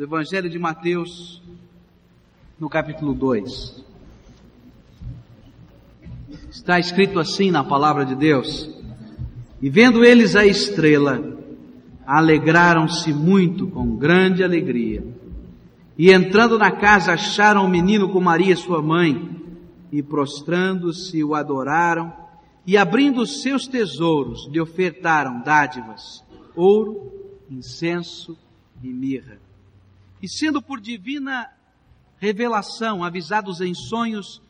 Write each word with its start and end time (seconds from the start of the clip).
do 0.00 0.04
Evangelho 0.04 0.48
de 0.48 0.58
Mateus, 0.58 1.42
no 2.58 2.70
capítulo 2.70 3.12
2. 3.12 3.84
Está 6.50 6.78
escrito 6.78 7.20
assim 7.20 7.50
na 7.50 7.62
palavra 7.62 8.06
de 8.06 8.14
Deus: 8.14 8.70
E 9.60 9.68
vendo 9.68 10.02
eles 10.02 10.34
a 10.36 10.46
estrela, 10.46 11.22
alegraram-se 12.06 13.12
muito 13.12 13.66
com 13.66 13.94
grande 13.94 14.42
alegria. 14.42 15.04
E 15.98 16.10
entrando 16.10 16.58
na 16.58 16.70
casa, 16.70 17.12
acharam 17.12 17.66
o 17.66 17.68
menino 17.68 18.08
com 18.08 18.22
Maria, 18.22 18.56
sua 18.56 18.80
mãe, 18.80 19.28
e 19.92 20.02
prostrando-se 20.02 21.22
o 21.22 21.34
adoraram, 21.34 22.10
e 22.66 22.78
abrindo 22.78 23.20
os 23.20 23.42
seus 23.42 23.68
tesouros, 23.68 24.48
lhe 24.50 24.62
ofertaram 24.62 25.42
dádivas, 25.42 26.24
ouro, 26.56 27.12
incenso 27.50 28.34
e 28.82 28.88
mirra. 28.88 29.49
E 30.22 30.28
sendo 30.28 30.60
por 30.60 30.80
divina 30.80 31.50
revelação 32.18 33.02
avisados 33.02 33.60
em 33.60 33.74
sonhos, 33.74 34.42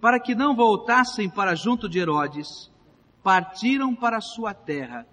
para 0.00 0.20
que 0.20 0.34
não 0.34 0.54
voltassem 0.54 1.30
para 1.30 1.54
junto 1.54 1.88
de 1.88 1.98
Herodes, 1.98 2.70
partiram 3.22 3.94
para 3.94 4.20
sua 4.20 4.52
terra 4.52 5.06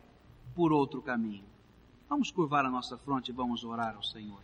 por 0.55 0.73
outro 0.73 1.01
caminho. 1.01 1.45
Vamos 2.09 2.31
curvar 2.31 2.65
a 2.65 2.69
nossa 2.69 2.97
fronte 2.97 3.29
e 3.29 3.33
vamos 3.33 3.63
orar 3.63 3.95
ao 3.95 4.03
Senhor. 4.03 4.41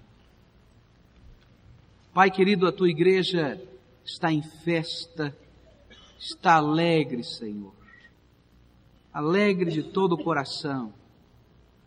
Pai 2.14 2.32
querido, 2.32 2.68
a 2.68 2.72
tua 2.72 2.90
igreja 2.90 3.62
está 4.06 4.32
em 4.32 4.42
festa, 4.42 5.36
está 6.18 6.56
alegre, 6.56 7.24
Senhor. 7.24 7.74
Alegre 9.12 9.72
de 9.72 9.84
todo 9.84 10.14
o 10.14 10.24
coração, 10.24 10.94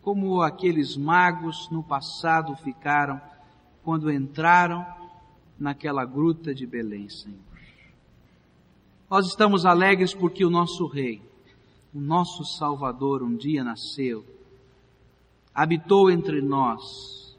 como 0.02 0.42
aqueles 0.42 0.96
magos 0.96 1.70
no 1.70 1.82
passado 1.82 2.56
ficaram 2.56 3.20
quando 3.88 4.12
entraram 4.12 4.86
naquela 5.58 6.04
gruta 6.04 6.54
de 6.54 6.66
Belém, 6.66 7.08
Senhor. 7.08 7.38
Nós 9.08 9.26
estamos 9.26 9.64
alegres 9.64 10.12
porque 10.12 10.44
o 10.44 10.50
nosso 10.50 10.86
Rei, 10.86 11.22
o 11.94 11.98
nosso 11.98 12.44
Salvador, 12.44 13.22
um 13.22 13.34
dia 13.34 13.64
nasceu, 13.64 14.26
habitou 15.54 16.10
entre 16.10 16.42
nós 16.42 17.34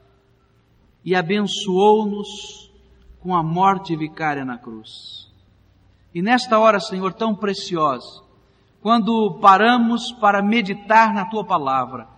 e 1.04 1.14
abençoou-nos 1.14 2.72
com 3.20 3.32
a 3.32 3.44
morte 3.44 3.94
vicária 3.94 4.44
na 4.44 4.58
cruz. 4.58 5.30
E 6.12 6.20
nesta 6.20 6.58
hora, 6.58 6.80
Senhor, 6.80 7.12
tão 7.12 7.32
preciosa, 7.32 8.24
quando 8.80 9.38
paramos 9.40 10.10
para 10.14 10.42
meditar 10.42 11.14
na 11.14 11.26
tua 11.26 11.44
palavra, 11.44 12.08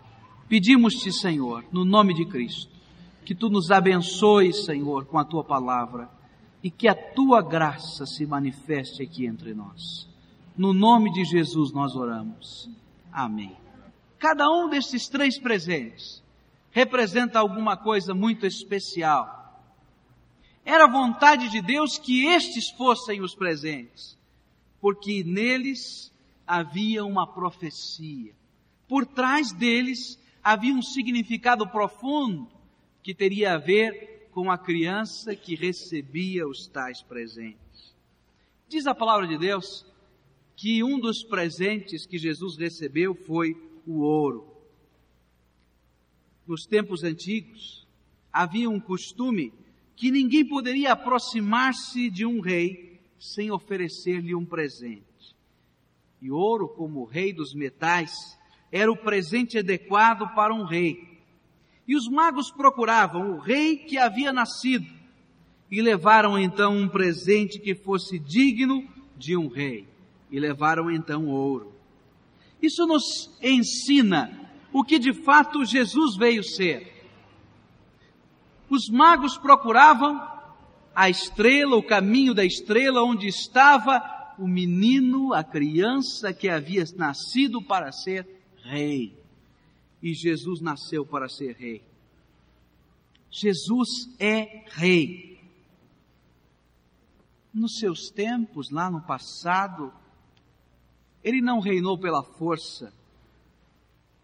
pedimos-te, 0.49 1.13
Senhor, 1.13 1.63
no 1.71 1.85
nome 1.85 2.15
de 2.15 2.25
Cristo, 2.25 2.72
que 3.25 3.35
tu 3.35 3.49
nos 3.49 3.71
abençoes, 3.71 4.65
Senhor, 4.65 5.07
com 5.07 5.19
a 5.19 5.25
tua 5.25 5.45
palavra 5.45 6.11
e 6.63 6.71
que 6.71 6.89
a 6.89 6.95
tua 6.95 7.43
graça 7.43 8.07
se 8.07 8.27
manifeste 8.27 9.03
aqui 9.03 9.27
entre 9.27 9.55
nós. 9.55 10.09
No 10.57 10.73
nome 10.73 11.13
de 11.13 11.25
Jesus 11.25 11.73
nós 11.73 11.95
oramos. 11.95 12.69
Amém. 13.13 13.57
Cada 14.19 14.49
um 14.51 14.69
desses 14.69 15.09
três 15.09 15.39
presentes 15.39 16.23
representa 16.71 17.39
alguma 17.39 17.77
coisa 17.77 18.15
muito 18.15 18.47
especial. 18.47 19.41
Era 20.65 20.87
vontade 20.87 21.49
de 21.49 21.61
Deus 21.61 21.99
que 21.99 22.27
estes 22.27 22.71
fossem 22.71 23.21
os 23.21 23.35
presentes, 23.35 24.17
porque 24.81 25.25
neles 25.25 26.13
havia 26.47 27.05
uma 27.05 27.27
profecia. 27.27 28.33
Por 28.87 29.05
trás 29.07 29.53
deles 29.53 30.19
havia 30.43 30.75
um 30.75 30.83
significado 30.83 31.67
profundo 31.69 32.49
que 33.03 33.15
teria 33.15 33.55
a 33.55 33.59
ver 33.59 34.29
com 34.31 34.51
a 34.51 34.57
criança 34.57 35.35
que 35.37 35.55
recebia 35.55 36.47
os 36.47 36.67
tais 36.67 37.03
presentes. 37.03 37.95
Diz 38.69 38.87
a 38.87 38.95
palavra 38.95 39.27
de 39.27 39.37
Deus 39.37 39.85
que 40.57 40.83
um 40.83 40.99
dos 40.99 41.23
presentes 41.23 42.07
que 42.07 42.19
Jesus 42.19 42.57
recebeu 42.57 43.15
foi 43.15 43.57
o 43.87 44.01
ouro. 44.01 44.47
Nos 46.47 46.65
tempos 46.65 47.03
antigos, 47.05 47.87
havia 48.33 48.71
um 48.71 48.81
costume 48.81 49.53
que 49.95 50.11
ninguém 50.11 50.47
poderia 50.47 50.93
aproximar-se 50.93 52.11
de 52.11 52.25
um 52.25 52.41
rei 52.41 53.01
sem 53.19 53.51
oferecer-lhe 53.51 54.35
um 54.35 54.45
presente. 54.45 55.37
E 56.21 56.31
ouro, 56.31 56.69
como 56.69 57.05
rei 57.05 57.33
dos 57.33 57.55
metais, 57.55 58.39
era 58.71 58.91
o 58.91 58.97
presente 58.97 59.59
adequado 59.59 60.35
para 60.35 60.55
um 60.55 60.65
rei. 60.65 61.12
E 61.87 61.97
os 61.97 62.09
magos 62.09 62.51
procuravam 62.51 63.33
o 63.33 63.39
rei 63.39 63.77
que 63.77 63.99
havia 63.99 64.33
nascido 64.33 64.87
e 65.71 65.83
levaram 65.83 66.39
então 66.39 66.77
um 66.77 66.89
presente 66.89 67.59
que 67.59 67.75
fosse 67.75 68.19
digno 68.19 68.87
de 69.17 69.37
um 69.37 69.49
rei. 69.49 69.89
E 70.31 70.39
levaram 70.39 70.91
então 70.91 71.27
ouro. 71.27 71.73
Isso 72.61 72.87
nos 72.87 73.37
ensina 73.43 74.51
o 74.73 74.85
que 74.85 74.99
de 74.99 75.13
fato 75.13 75.65
Jesus 75.65 76.17
veio 76.17 76.45
ser. 76.45 76.93
Os 78.71 78.89
magos 78.89 79.37
procuravam 79.37 80.21
a 80.95 81.11
estrela, 81.11 81.77
o 81.77 81.83
caminho 81.83 82.33
da 82.33 82.45
estrela 82.45 83.03
onde 83.03 83.27
estava 83.27 84.01
o 84.39 84.47
menino, 84.47 85.35
a 85.35 85.43
criança 85.43 86.33
que 86.33 86.49
havia 86.49 86.85
nascido 86.97 87.61
para 87.61 87.91
ser 87.93 88.27
rei 88.63 89.22
e 90.03 90.13
Jesus 90.13 90.61
nasceu 90.61 91.07
para 91.07 91.29
ser 91.29 91.55
rei. 91.57 91.87
Jesus 93.31 94.15
é 94.19 94.65
rei. 94.69 95.41
Nos 97.55 97.79
seus 97.79 98.11
tempos, 98.11 98.71
lá 98.71 98.91
no 98.91 99.01
passado, 99.01 99.93
ele 101.23 101.41
não 101.41 101.61
reinou 101.61 101.99
pela 101.99 102.23
força, 102.23 102.93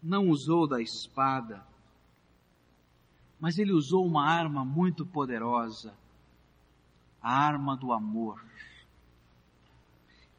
não 0.01 0.29
usou 0.29 0.67
da 0.67 0.81
espada, 0.81 1.65
mas 3.39 3.57
ele 3.57 3.71
usou 3.71 4.05
uma 4.05 4.27
arma 4.27 4.65
muito 4.65 5.05
poderosa, 5.05 5.95
a 7.21 7.33
arma 7.33 7.77
do 7.77 7.93
amor. 7.93 8.43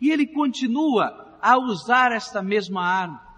E 0.00 0.10
ele 0.10 0.26
continua 0.26 1.38
a 1.40 1.58
usar 1.58 2.12
esta 2.12 2.42
mesma 2.42 2.82
arma. 2.82 3.29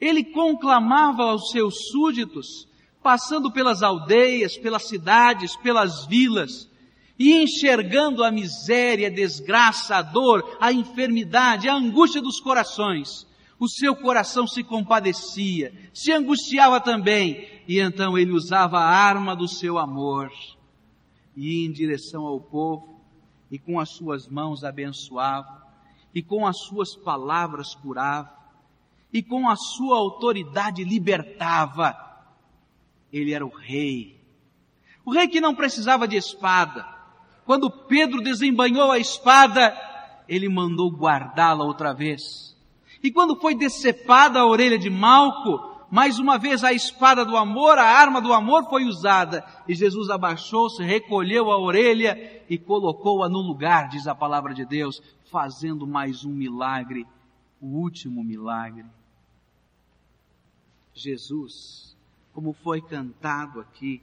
Ele 0.00 0.24
conclamava 0.24 1.24
aos 1.24 1.50
seus 1.50 1.90
súditos, 1.90 2.66
passando 3.02 3.52
pelas 3.52 3.82
aldeias, 3.82 4.56
pelas 4.56 4.88
cidades, 4.88 5.56
pelas 5.56 6.06
vilas, 6.06 6.70
e 7.18 7.34
enxergando 7.42 8.24
a 8.24 8.30
miséria, 8.30 9.08
a 9.08 9.10
desgraça, 9.10 9.96
a 9.96 10.02
dor, 10.02 10.56
a 10.58 10.72
enfermidade, 10.72 11.68
a 11.68 11.74
angústia 11.74 12.22
dos 12.22 12.40
corações, 12.40 13.26
o 13.58 13.68
seu 13.68 13.94
coração 13.94 14.46
se 14.46 14.64
compadecia, 14.64 15.70
se 15.92 16.10
angustiava 16.12 16.80
também, 16.80 17.46
e 17.68 17.78
então 17.78 18.16
ele 18.16 18.32
usava 18.32 18.78
a 18.78 18.88
arma 18.88 19.36
do 19.36 19.46
seu 19.46 19.76
amor, 19.76 20.32
e 21.36 21.60
ia 21.60 21.66
em 21.66 21.70
direção 21.70 22.24
ao 22.24 22.40
povo, 22.40 23.02
e 23.50 23.58
com 23.58 23.78
as 23.78 23.90
suas 23.90 24.26
mãos 24.26 24.64
abençoava, 24.64 25.62
e 26.14 26.22
com 26.22 26.46
as 26.46 26.58
suas 26.60 26.96
palavras 26.96 27.74
curava, 27.74 28.39
e 29.12 29.22
com 29.22 29.48
a 29.48 29.56
sua 29.56 29.98
autoridade 29.98 30.84
libertava. 30.84 31.96
Ele 33.12 33.32
era 33.32 33.44
o 33.44 33.50
rei. 33.50 34.20
O 35.04 35.12
rei 35.12 35.26
que 35.28 35.40
não 35.40 35.54
precisava 35.54 36.06
de 36.06 36.16
espada. 36.16 36.86
Quando 37.44 37.70
Pedro 37.70 38.20
desembanhou 38.20 38.92
a 38.92 38.98
espada, 38.98 39.76
ele 40.28 40.48
mandou 40.48 40.90
guardá-la 40.90 41.64
outra 41.64 41.92
vez. 41.92 42.56
E 43.02 43.10
quando 43.10 43.34
foi 43.40 43.54
decepada 43.54 44.38
a 44.38 44.46
orelha 44.46 44.78
de 44.78 44.88
Malco, 44.90 45.70
mais 45.90 46.20
uma 46.20 46.38
vez 46.38 46.62
a 46.62 46.72
espada 46.72 47.24
do 47.24 47.36
amor, 47.36 47.78
a 47.78 47.84
arma 47.84 48.20
do 48.20 48.32
amor 48.32 48.68
foi 48.68 48.84
usada. 48.84 49.44
E 49.66 49.74
Jesus 49.74 50.08
abaixou-se, 50.08 50.84
recolheu 50.84 51.50
a 51.50 51.58
orelha 51.58 52.44
e 52.48 52.56
colocou-a 52.56 53.28
no 53.28 53.40
lugar, 53.40 53.88
diz 53.88 54.06
a 54.06 54.14
palavra 54.14 54.54
de 54.54 54.64
Deus, 54.64 55.02
fazendo 55.32 55.86
mais 55.86 56.24
um 56.24 56.32
milagre, 56.32 57.06
o 57.60 57.66
último 57.66 58.22
milagre. 58.22 58.86
Jesus, 60.94 61.96
como 62.32 62.52
foi 62.52 62.80
cantado 62.80 63.60
aqui, 63.60 64.02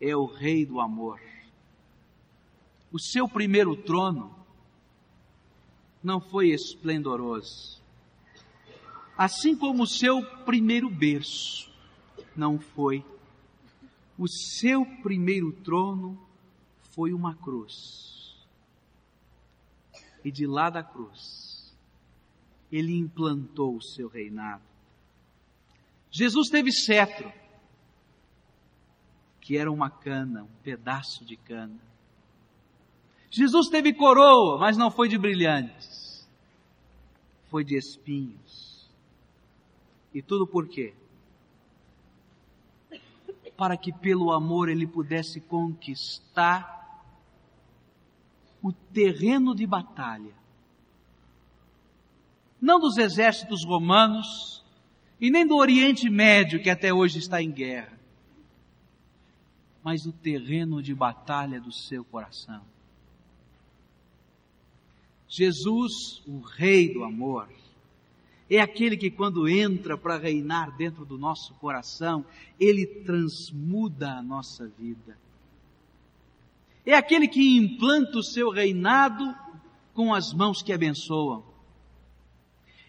é 0.00 0.16
o 0.16 0.26
Rei 0.26 0.64
do 0.64 0.80
amor. 0.80 1.20
O 2.90 2.98
seu 2.98 3.28
primeiro 3.28 3.76
trono 3.76 4.34
não 6.02 6.20
foi 6.20 6.50
esplendoroso, 6.50 7.82
assim 9.16 9.56
como 9.56 9.82
o 9.82 9.86
seu 9.86 10.24
primeiro 10.44 10.88
berço 10.88 11.70
não 12.36 12.58
foi. 12.58 13.04
O 14.16 14.28
seu 14.28 14.86
primeiro 15.02 15.52
trono 15.52 16.18
foi 16.94 17.12
uma 17.12 17.34
cruz. 17.34 18.36
E 20.24 20.30
de 20.30 20.46
lá 20.46 20.70
da 20.70 20.82
cruz, 20.82 21.76
ele 22.70 22.96
implantou 22.96 23.76
o 23.76 23.82
seu 23.82 24.08
reinado. 24.08 24.67
Jesus 26.10 26.48
teve 26.48 26.72
cetro. 26.72 27.32
que 29.40 29.56
era 29.56 29.72
uma 29.72 29.88
cana, 29.88 30.42
um 30.42 30.62
pedaço 30.62 31.24
de 31.24 31.34
cana. 31.34 31.80
Jesus 33.30 33.68
teve 33.68 33.94
coroa, 33.94 34.58
mas 34.58 34.76
não 34.76 34.90
foi 34.90 35.08
de 35.08 35.16
brilhantes, 35.16 36.28
foi 37.50 37.64
de 37.64 37.74
espinhos. 37.74 38.86
E 40.12 40.20
tudo 40.20 40.46
por 40.46 40.68
quê? 40.68 40.94
Para 43.56 43.74
que 43.78 43.90
pelo 43.90 44.32
amor 44.32 44.68
ele 44.68 44.86
pudesse 44.86 45.40
conquistar 45.40 47.02
o 48.62 48.70
terreno 48.70 49.54
de 49.54 49.66
batalha. 49.66 50.34
Não 52.60 52.78
dos 52.78 52.98
exércitos 52.98 53.64
romanos 53.64 54.57
e 55.20 55.30
nem 55.30 55.46
do 55.46 55.56
Oriente 55.56 56.08
Médio 56.08 56.62
que 56.62 56.70
até 56.70 56.92
hoje 56.92 57.18
está 57.18 57.42
em 57.42 57.50
guerra, 57.50 57.98
mas 59.82 60.06
o 60.06 60.12
terreno 60.12 60.82
de 60.82 60.94
batalha 60.94 61.60
do 61.60 61.72
seu 61.72 62.04
coração. 62.04 62.62
Jesus, 65.28 66.22
o 66.26 66.40
Rei 66.40 66.92
do 66.92 67.04
amor, 67.04 67.48
é 68.50 68.60
aquele 68.60 68.96
que 68.96 69.10
quando 69.10 69.46
entra 69.46 69.98
para 69.98 70.16
reinar 70.16 70.74
dentro 70.76 71.04
do 71.04 71.18
nosso 71.18 71.52
coração, 71.54 72.24
ele 72.58 72.86
transmuda 72.86 74.12
a 74.12 74.22
nossa 74.22 74.66
vida. 74.66 75.18
É 76.86 76.94
aquele 76.94 77.28
que 77.28 77.56
implanta 77.58 78.18
o 78.18 78.22
seu 78.22 78.50
reinado 78.50 79.34
com 79.92 80.14
as 80.14 80.32
mãos 80.32 80.62
que 80.62 80.72
abençoam. 80.72 81.44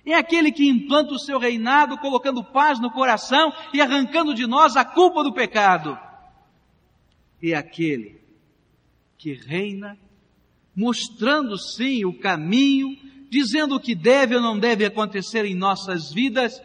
É 0.10 0.16
aquele 0.16 0.52
que 0.52 0.68
implanta 0.68 1.14
o 1.14 1.20
seu 1.20 1.38
reinado 1.38 1.96
colocando 2.00 2.44
paz 2.44 2.80
no 2.80 2.90
coração 2.90 3.54
e 3.72 3.80
arrancando 3.80 4.34
de 4.34 4.48
nós 4.48 4.76
a 4.76 4.84
culpa 4.84 5.24
do 5.24 5.32
pecado. 5.32 5.96
É 7.44 7.54
aquele 7.54 8.20
que 9.20 9.34
reina 9.34 9.96
mostrando 10.76 11.56
sim 11.60 12.06
o 12.06 12.18
caminho, 12.18 12.98
dizendo 13.30 13.76
o 13.76 13.80
que 13.80 13.94
deve 13.94 14.36
ou 14.36 14.42
não 14.42 14.58
deve 14.58 14.84
acontecer 14.84 15.46
em 15.46 15.54
nossas 15.54 16.12
vidas, 16.12 16.60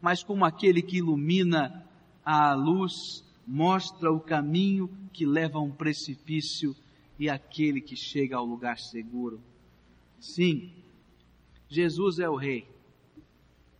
mas 0.00 0.24
como 0.24 0.44
aquele 0.44 0.82
que 0.82 0.96
ilumina 0.96 1.86
a 2.24 2.52
luz, 2.52 3.22
mostra 3.46 4.10
o 4.10 4.18
caminho 4.18 4.90
que 5.12 5.24
leva 5.24 5.58
a 5.58 5.62
um 5.62 5.70
precipício 5.70 6.74
e 7.16 7.30
aquele 7.30 7.80
que 7.80 7.94
chega 7.94 8.38
ao 8.38 8.44
lugar 8.44 8.76
seguro. 8.80 9.40
Sim, 10.18 10.72
Jesus 11.72 12.18
é 12.18 12.28
o 12.28 12.36
Rei, 12.36 12.68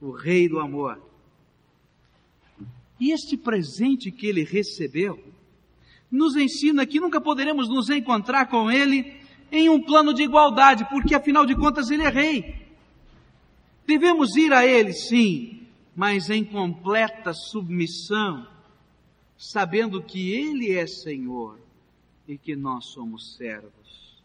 o 0.01 0.13
Rei 0.13 0.49
do 0.49 0.59
amor. 0.59 0.99
E 2.99 3.13
este 3.13 3.37
presente 3.37 4.11
que 4.11 4.27
ele 4.27 4.45
recebeu 4.45 5.23
nos 6.11 6.35
ensina 6.35 6.87
que 6.87 6.99
nunca 6.99 7.21
poderemos 7.21 7.69
nos 7.69 7.91
encontrar 7.91 8.47
com 8.47 8.71
ele 8.71 9.21
em 9.51 9.69
um 9.69 9.83
plano 9.83 10.15
de 10.15 10.23
igualdade, 10.23 10.87
porque 10.89 11.15
afinal 11.15 11.45
de 11.45 11.55
contas 11.55 11.91
ele 11.91 12.03
é 12.03 12.09
rei. 12.09 12.67
Devemos 13.87 14.37
ir 14.37 14.55
a 14.55 14.67
ele, 14.67 14.95
sim, 14.95 15.67
mas 15.95 16.31
em 16.31 16.43
completa 16.43 17.35
submissão, 17.35 18.47
sabendo 19.37 20.03
que 20.03 20.33
ele 20.33 20.73
é 20.73 20.87
Senhor 20.87 21.59
e 22.27 22.39
que 22.39 22.57
nós 22.57 22.87
somos 22.87 23.37
servos. 23.37 24.23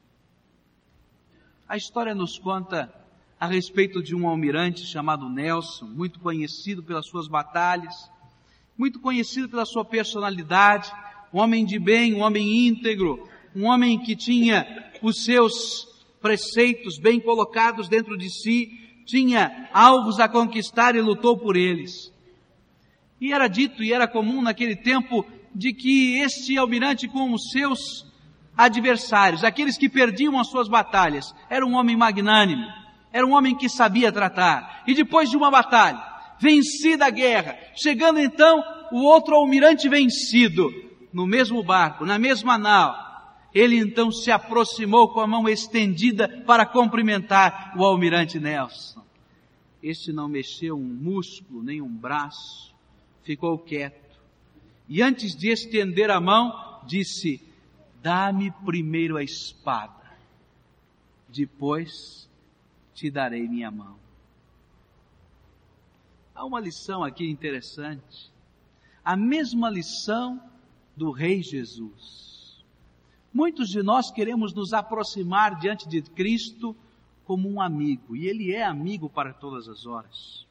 A 1.68 1.76
história 1.76 2.16
nos 2.16 2.40
conta 2.40 2.94
a 3.40 3.46
respeito 3.46 4.02
de 4.02 4.16
um 4.16 4.28
almirante 4.28 4.86
chamado 4.86 5.30
Nelson, 5.30 5.86
muito 5.86 6.20
conhecido 6.20 6.82
pelas 6.82 7.06
suas 7.06 7.28
batalhas, 7.28 7.94
muito 8.78 9.00
conhecido 9.00 9.48
pela 9.48 9.66
sua 9.66 9.86
personalidade, 9.86 10.92
um 11.34 11.40
homem 11.40 11.66
de 11.66 11.78
bem, 11.78 12.16
um 12.16 12.22
homem 12.22 12.68
íntegro, 12.68 13.28
um 13.56 13.66
homem 13.66 14.00
que 14.00 14.16
tinha 14.16 14.92
os 15.02 15.24
seus 15.24 15.88
preceitos 16.20 16.98
bem 16.98 17.20
colocados 17.20 17.88
dentro 17.88 18.18
de 18.18 18.30
si, 18.30 19.04
tinha 19.06 19.70
alvos 19.72 20.20
a 20.20 20.28
conquistar 20.28 20.96
e 20.96 21.02
lutou 21.02 21.38
por 21.38 21.56
eles. 21.56 22.12
E 23.22 23.32
era 23.32 23.48
dito 23.48 23.84
e 23.84 23.94
era 23.94 24.08
comum 24.08 24.42
naquele 24.42 24.76
tempo 24.76 25.26
de 25.54 25.74
que 25.74 26.20
este 26.20 26.58
almirante 26.58 27.08
com 27.08 27.34
os 27.34 27.52
seus 27.52 28.06
adversários, 28.56 29.44
aqueles 29.44 29.78
que 29.78 29.88
perdiam 29.88 30.40
as 30.40 30.48
suas 30.48 30.68
batalhas, 30.68 31.34
era 31.50 31.66
um 31.66 31.76
homem 31.76 31.96
magnânimo, 31.96 32.66
era 33.12 33.26
um 33.26 33.34
homem 33.34 33.56
que 33.56 33.70
sabia 33.70 34.12
tratar. 34.12 34.84
E 34.86 34.94
depois 34.94 35.30
de 35.30 35.38
uma 35.38 35.50
batalha, 35.50 36.04
vencida 36.40 37.06
a 37.06 37.10
guerra, 37.10 37.58
chegando 37.76 38.20
então 38.20 38.64
o 38.92 39.04
outro 39.04 39.36
almirante 39.36 39.90
vencido, 39.90 40.72
no 41.12 41.26
mesmo 41.26 41.64
barco, 41.64 42.06
na 42.06 42.20
mesma 42.20 42.58
nau, 42.58 42.96
ele 43.54 43.78
então 43.78 44.12
se 44.12 44.30
aproximou 44.30 45.10
com 45.10 45.20
a 45.20 45.28
mão 45.28 45.48
estendida 45.50 46.28
para 46.46 46.66
cumprimentar 46.66 47.74
o 47.76 47.84
almirante 47.84 48.40
Nelson. 48.40 49.04
Este 49.82 50.12
não 50.12 50.28
mexeu 50.28 50.76
um 50.76 50.84
músculo, 50.84 51.64
nem 51.64 51.82
um 51.82 51.90
braço, 51.90 52.76
ficou 53.24 53.58
quieto. 53.58 54.18
E 54.88 55.02
antes 55.02 55.36
de 55.36 55.50
estender 55.50 56.10
a 56.10 56.20
mão, 56.20 56.82
disse: 56.86 57.42
Dá-me 58.02 58.52
primeiro 58.66 59.18
a 59.18 59.24
espada, 59.24 60.18
depois 61.30 62.27
te 62.98 63.10
darei 63.10 63.48
minha 63.48 63.70
mão. 63.70 63.98
Há 66.34 66.44
uma 66.46 66.60
lição 66.60 67.04
aqui 67.04 67.30
interessante. 67.30 68.32
A 69.06 69.16
mesma 69.16 69.70
lição 69.70 70.42
do 70.96 71.12
Rei 71.12 71.42
Jesus 71.42 72.28
Muitos 73.38 73.70
de 73.70 73.84
nós 73.84 74.10
queremos 74.10 74.52
nos 74.52 74.74
aproximar 74.74 75.60
diante 75.60 75.88
de 75.88 76.02
Cristo 76.02 76.76
como 77.24 77.48
um 77.48 77.62
amigo, 77.62 78.16
e 78.16 78.26
Ele 78.26 78.52
é 78.52 78.64
amigo 78.64 79.08
para 79.08 79.32
todas 79.32 79.68
as 79.68 79.86
horas. 79.86 80.48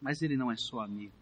Mas 0.00 0.22
Ele 0.22 0.36
não 0.36 0.52
é 0.52 0.56
só 0.56 0.78
amigo. 0.78 1.12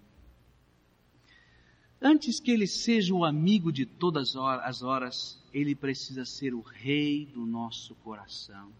Antes 2.00 2.38
que 2.38 2.50
Ele 2.50 2.66
seja 2.66 3.14
o 3.14 3.24
amigo 3.24 3.72
de 3.72 3.86
todas 3.86 4.36
as 4.36 4.82
horas, 4.82 5.42
Ele 5.54 5.74
precisa 5.74 6.26
ser 6.26 6.52
o 6.52 6.60
Rei 6.60 7.24
do 7.24 7.46
nosso 7.46 7.94
coração. 7.94 8.70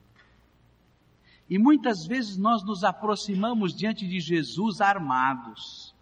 E 1.53 1.59
muitas 1.59 2.07
vezes 2.07 2.39
nós 2.39 2.65
nos 2.65 2.83
aproximamos 2.83 3.75
diante 3.75 4.09
de 4.09 4.19
Jesus 4.21 4.81
armados. 4.81 5.95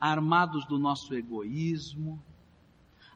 Armados 0.00 0.64
do 0.64 0.78
nosso 0.78 1.12
egoísmo, 1.12 2.22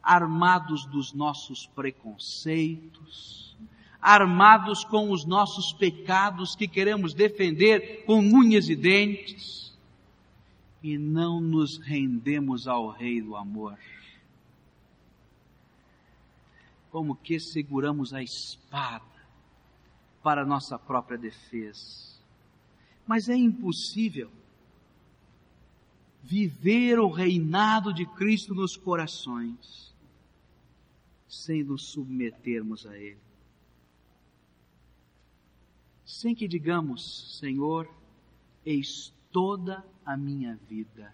armados 0.03 0.85
dos 0.85 1.13
nossos 1.13 1.65
preconceitos, 1.65 3.57
armados 4.01 4.83
com 4.83 5.13
os 5.13 5.25
nossos 5.25 5.73
pecados 5.73 6.57
que 6.57 6.67
queremos 6.67 7.15
defender 7.15 8.05
com 8.05 8.19
unhas 8.19 8.69
e 8.69 8.75
dentes, 8.75 9.79
e 10.83 10.99
não 10.99 11.41
nos 11.41 11.79
rendemos 11.79 12.67
ao 12.67 12.89
Rei 12.89 13.23
do 13.23 13.37
amor. 13.37 13.79
Como 16.91 17.15
que 17.15 17.39
seguramos 17.39 18.13
a 18.13 18.21
espada 18.21 19.12
para 20.23 20.45
nossa 20.45 20.79
própria 20.79 21.19
defesa. 21.19 22.13
Mas 23.07 23.29
é 23.29 23.37
impossível 23.37 24.31
viver 26.23 26.99
o 27.01 27.09
reinado 27.09 27.93
de 27.93 28.07
Cristo 28.07 28.55
nos 28.55 28.77
corações 28.77 29.93
sem 31.29 31.65
nos 31.65 31.87
submetermos 31.87 32.87
a 32.87 32.97
Ele. 32.97 33.19
Sem 36.05 36.35
que 36.35 36.47
digamos, 36.47 37.39
Senhor, 37.39 37.89
eis 38.65 39.13
toda 39.33 39.85
a 40.05 40.17
minha 40.17 40.57
vida, 40.69 41.13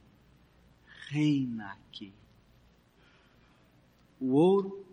reina 1.08 1.72
aqui. 1.72 2.12
O 4.20 4.32
ouro 4.32 4.84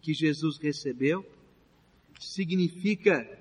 que 0.00 0.14
Jesus 0.14 0.56
recebeu 0.56 1.24
significa 2.18 3.39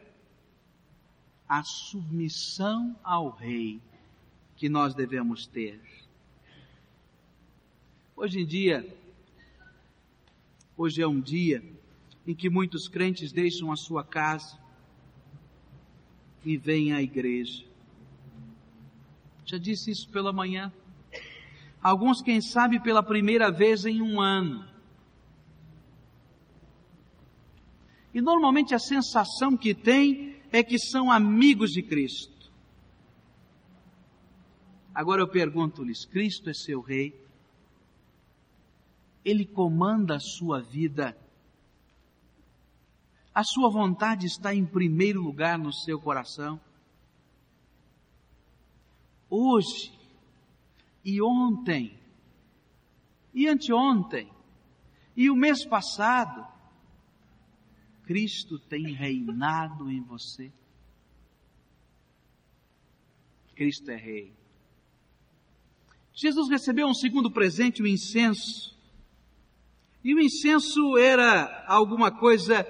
a 1.50 1.64
submissão 1.64 2.96
ao 3.04 3.32
Rei 3.32 3.82
que 4.56 4.70
nós 4.70 4.94
devemos 4.94 5.48
ter. 5.48 5.82
Hoje 8.16 8.42
em 8.42 8.46
dia, 8.46 8.86
Hoje 10.82 11.02
é 11.02 11.08
um 11.10 11.20
dia 11.20 11.62
em 12.26 12.34
que 12.34 12.50
muitos 12.50 12.88
crentes 12.88 13.34
deixam 13.34 13.70
a 13.70 13.76
sua 13.76 14.02
casa 14.02 14.58
e 16.46 16.56
vêm 16.56 16.94
à 16.94 17.02
igreja. 17.02 17.66
Já 19.44 19.58
disse 19.58 19.92
isso 19.92 20.08
pela 20.08 20.32
manhã. 20.32 20.72
Alguns, 21.84 22.22
quem 22.22 22.40
sabe, 22.40 22.80
pela 22.80 23.04
primeira 23.04 23.52
vez 23.52 23.84
em 23.84 24.02
um 24.02 24.22
ano. 24.22 24.66
E 28.14 28.22
normalmente 28.22 28.74
a 28.74 28.80
sensação 28.80 29.58
que 29.58 29.76
tem 29.76 30.29
é 30.52 30.64
que 30.64 30.78
são 30.78 31.12
amigos 31.12 31.72
de 31.72 31.82
Cristo. 31.82 32.52
Agora 34.94 35.22
eu 35.22 35.28
pergunto-lhes: 35.28 36.06
Cristo 36.06 36.50
é 36.50 36.54
seu 36.54 36.82
Rei? 36.82 37.16
Ele 39.24 39.46
comanda 39.46 40.16
a 40.16 40.20
sua 40.20 40.62
vida. 40.62 41.18
A 43.34 43.44
sua 43.44 43.70
vontade 43.70 44.26
está 44.26 44.54
em 44.54 44.66
primeiro 44.66 45.22
lugar 45.22 45.58
no 45.58 45.72
seu 45.72 46.00
coração. 46.00 46.60
Hoje 49.30 49.94
e 51.06 51.22
ontem 51.22 51.98
e 53.34 53.48
anteontem 53.48 54.30
e 55.16 55.30
o 55.30 55.36
mês 55.36 55.66
passado, 55.66 56.48
Cristo 58.10 58.58
tem 58.58 58.92
reinado 58.92 59.88
em 59.92 60.02
você. 60.02 60.52
Cristo 63.54 63.92
é 63.92 63.96
Rei. 63.96 64.34
Jesus 66.12 66.50
recebeu 66.50 66.88
um 66.88 66.94
segundo 66.96 67.30
presente, 67.30 67.84
o 67.84 67.88
incenso. 67.88 68.76
E 70.04 70.16
o 70.16 70.20
incenso 70.20 70.98
era 70.98 71.64
alguma 71.68 72.10
coisa 72.10 72.66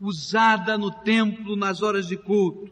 usada 0.00 0.76
no 0.76 0.90
templo 1.04 1.54
nas 1.54 1.80
horas 1.80 2.08
de 2.08 2.16
culto. 2.16 2.68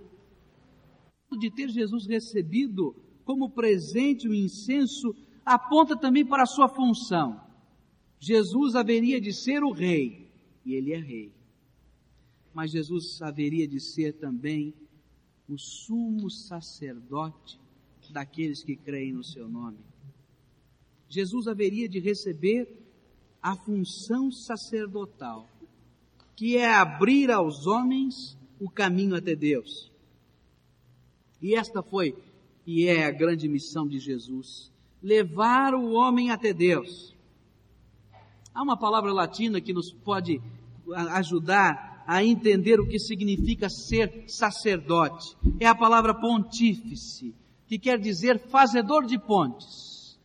De 1.38 1.52
ter 1.52 1.68
Jesus 1.68 2.04
recebido 2.08 2.96
como 3.24 3.48
presente 3.48 4.26
o 4.26 4.34
incenso 4.34 5.14
aponta 5.44 5.96
também 5.96 6.26
para 6.26 6.42
a 6.42 6.46
sua 6.46 6.68
função. 6.68 7.40
Jesus 8.18 8.74
haveria 8.74 9.20
de 9.20 9.32
ser 9.32 9.62
o 9.62 9.70
rei, 9.70 10.28
e 10.64 10.74
ele 10.74 10.92
é 10.92 10.98
rei. 10.98 11.35
Mas 12.56 12.70
Jesus 12.70 13.20
haveria 13.20 13.68
de 13.68 13.78
ser 13.78 14.14
também 14.14 14.72
o 15.46 15.58
sumo 15.58 16.30
sacerdote 16.30 17.60
daqueles 18.08 18.64
que 18.64 18.74
creem 18.74 19.12
no 19.12 19.22
seu 19.22 19.46
nome. 19.46 19.76
Jesus 21.06 21.48
haveria 21.48 21.86
de 21.86 22.00
receber 22.00 22.66
a 23.42 23.54
função 23.54 24.32
sacerdotal, 24.32 25.46
que 26.34 26.56
é 26.56 26.72
abrir 26.72 27.30
aos 27.30 27.66
homens 27.66 28.38
o 28.58 28.70
caminho 28.70 29.14
até 29.14 29.36
Deus. 29.36 29.92
E 31.42 31.54
esta 31.54 31.82
foi 31.82 32.16
e 32.66 32.86
é 32.86 33.04
a 33.04 33.10
grande 33.10 33.50
missão 33.50 33.86
de 33.86 33.98
Jesus: 33.98 34.72
levar 35.02 35.74
o 35.74 35.92
homem 35.92 36.30
até 36.30 36.54
Deus. 36.54 37.14
Há 38.54 38.62
uma 38.62 38.78
palavra 38.78 39.12
latina 39.12 39.60
que 39.60 39.74
nos 39.74 39.92
pode 39.92 40.40
ajudar 41.10 41.95
a 42.06 42.24
entender 42.24 42.78
o 42.78 42.86
que 42.86 42.98
significa 42.98 43.68
ser 43.68 44.24
sacerdote. 44.28 45.36
É 45.58 45.66
a 45.66 45.74
palavra 45.74 46.14
pontífice, 46.14 47.34
que 47.66 47.78
quer 47.78 47.98
dizer 47.98 48.38
fazedor 48.48 49.04
de 49.04 49.18
pontes. 49.18 50.18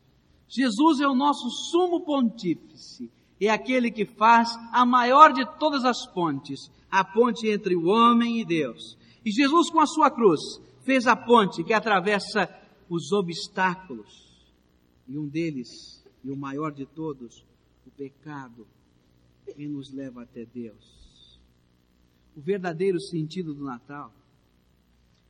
Jesus 0.48 1.00
é 1.00 1.08
o 1.08 1.16
nosso 1.16 1.50
sumo 1.50 2.02
pontífice, 2.02 3.10
é 3.40 3.50
aquele 3.50 3.90
que 3.90 4.06
faz 4.06 4.50
a 4.72 4.86
maior 4.86 5.34
de 5.34 5.46
todas 5.58 5.84
as 5.86 6.06
pontes, 6.06 6.70
a 6.90 7.04
ponte 7.04 7.48
entre 7.48 7.76
o 7.76 7.88
homem 7.88 8.40
e 8.40 8.46
Deus. 8.46 8.98
E 9.26 9.32
Jesus, 9.32 9.70
com 9.70 9.80
a 9.80 9.88
sua 9.88 10.12
cruz, 10.12 10.42
fez 10.84 11.08
a 11.08 11.16
ponte 11.16 11.64
que 11.64 11.74
atravessa 11.74 12.50
os 12.90 13.12
obstáculos, 13.12 14.54
e 15.08 15.18
um 15.18 15.28
deles, 15.28 16.04
e 16.24 16.30
o 16.30 16.36
maior 16.36 16.72
de 16.72 16.86
todos, 16.86 17.46
o 17.88 17.92
pecado, 17.92 18.68
que 19.56 19.68
nos 19.68 19.92
leva 19.92 20.24
até 20.24 20.46
Deus. 20.46 21.01
O 22.36 22.42
verdadeiro 22.42 23.00
sentido 23.00 23.54
do 23.54 23.66
Natal 23.66 24.14